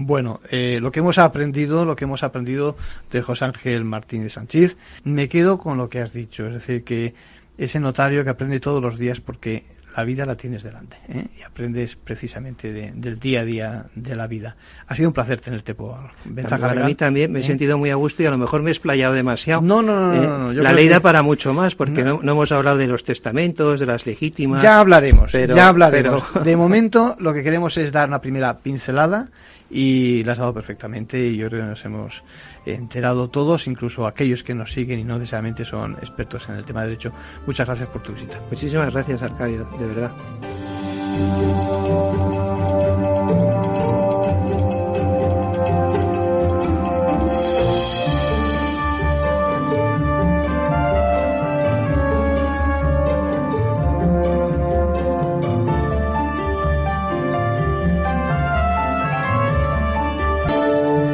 Bueno, 0.00 0.38
eh, 0.48 0.78
lo 0.80 0.92
que 0.92 1.00
hemos 1.00 1.18
aprendido, 1.18 1.84
lo 1.84 1.96
que 1.96 2.04
hemos 2.04 2.22
aprendido 2.22 2.76
de 3.10 3.20
José 3.20 3.46
Ángel 3.46 3.84
Martínez 3.84 4.34
Sánchez, 4.34 4.76
me 5.02 5.28
quedo 5.28 5.58
con 5.58 5.76
lo 5.76 5.88
que 5.88 6.00
has 6.00 6.12
dicho, 6.12 6.46
es 6.46 6.52
decir, 6.52 6.84
que 6.84 7.14
ese 7.58 7.80
notario 7.80 8.22
que 8.22 8.30
aprende 8.30 8.60
todos 8.60 8.80
los 8.80 8.96
días 8.96 9.20
porque 9.20 9.64
la 9.96 10.04
vida 10.04 10.24
la 10.24 10.36
tienes 10.36 10.62
delante 10.62 10.98
¿eh? 11.08 11.26
y 11.36 11.42
aprendes 11.42 11.96
precisamente 11.96 12.72
del 12.72 13.18
día 13.18 13.40
a 13.40 13.44
día 13.44 13.86
de 13.96 14.14
la 14.14 14.28
vida. 14.28 14.54
Ha 14.86 14.94
sido 14.94 15.08
un 15.08 15.12
placer 15.12 15.40
tenerte 15.40 15.74
por 15.74 15.98
Ventaja 16.24 16.68
Para 16.68 16.84
mí 16.84 16.94
también 16.94 17.32
me 17.32 17.40
he 17.40 17.42
¿eh? 17.42 17.46
sentido 17.46 17.76
muy 17.76 17.90
a 17.90 17.96
gusto 17.96 18.22
y 18.22 18.26
a 18.26 18.30
lo 18.30 18.38
mejor 18.38 18.62
me 18.62 18.70
he 18.70 18.72
explayado 18.74 19.14
demasiado. 19.14 19.62
No, 19.62 19.82
no, 19.82 20.14
no. 20.14 20.52
¿eh? 20.52 20.54
la 20.54 20.72
ley 20.72 20.86
da 20.86 21.00
para 21.00 21.22
mucho 21.22 21.52
más 21.52 21.74
porque 21.74 22.04
no. 22.04 22.20
hemos 22.22 22.52
hablado 22.52 22.78
de 22.78 22.86
los 22.86 23.02
testamentos, 23.02 23.80
de 23.80 23.86
las 23.86 24.06
legítimas. 24.06 24.62
Ya 24.62 24.78
hablaremos, 24.78 25.32
ya 25.32 25.66
hablaremos. 25.66 26.22
De 26.44 26.56
momento 26.56 27.16
lo 27.18 27.34
que 27.34 27.42
queremos 27.42 27.76
es 27.76 27.90
dar 27.90 28.08
una 28.08 28.20
primera 28.20 28.58
pincelada 28.58 29.30
y 29.70 30.24
la 30.24 30.32
has 30.32 30.38
dado 30.38 30.54
perfectamente 30.54 31.18
y 31.18 31.36
yo 31.36 31.48
creo 31.48 31.62
que 31.62 31.68
nos 31.68 31.84
hemos 31.84 32.24
enterado 32.64 33.28
todos, 33.28 33.66
incluso 33.66 34.06
aquellos 34.06 34.42
que 34.42 34.54
nos 34.54 34.72
siguen 34.72 35.00
y 35.00 35.04
no 35.04 35.18
necesariamente 35.18 35.64
son 35.64 35.92
expertos 35.94 36.48
en 36.48 36.56
el 36.56 36.64
tema 36.64 36.82
de 36.82 36.88
derecho. 36.88 37.12
Muchas 37.46 37.66
gracias 37.66 37.88
por 37.88 38.02
tu 38.02 38.12
visita. 38.12 38.40
Muchísimas 38.50 38.92
gracias, 38.92 39.22
Arcadio, 39.22 39.68
de 39.78 39.86
verdad. 39.86 40.12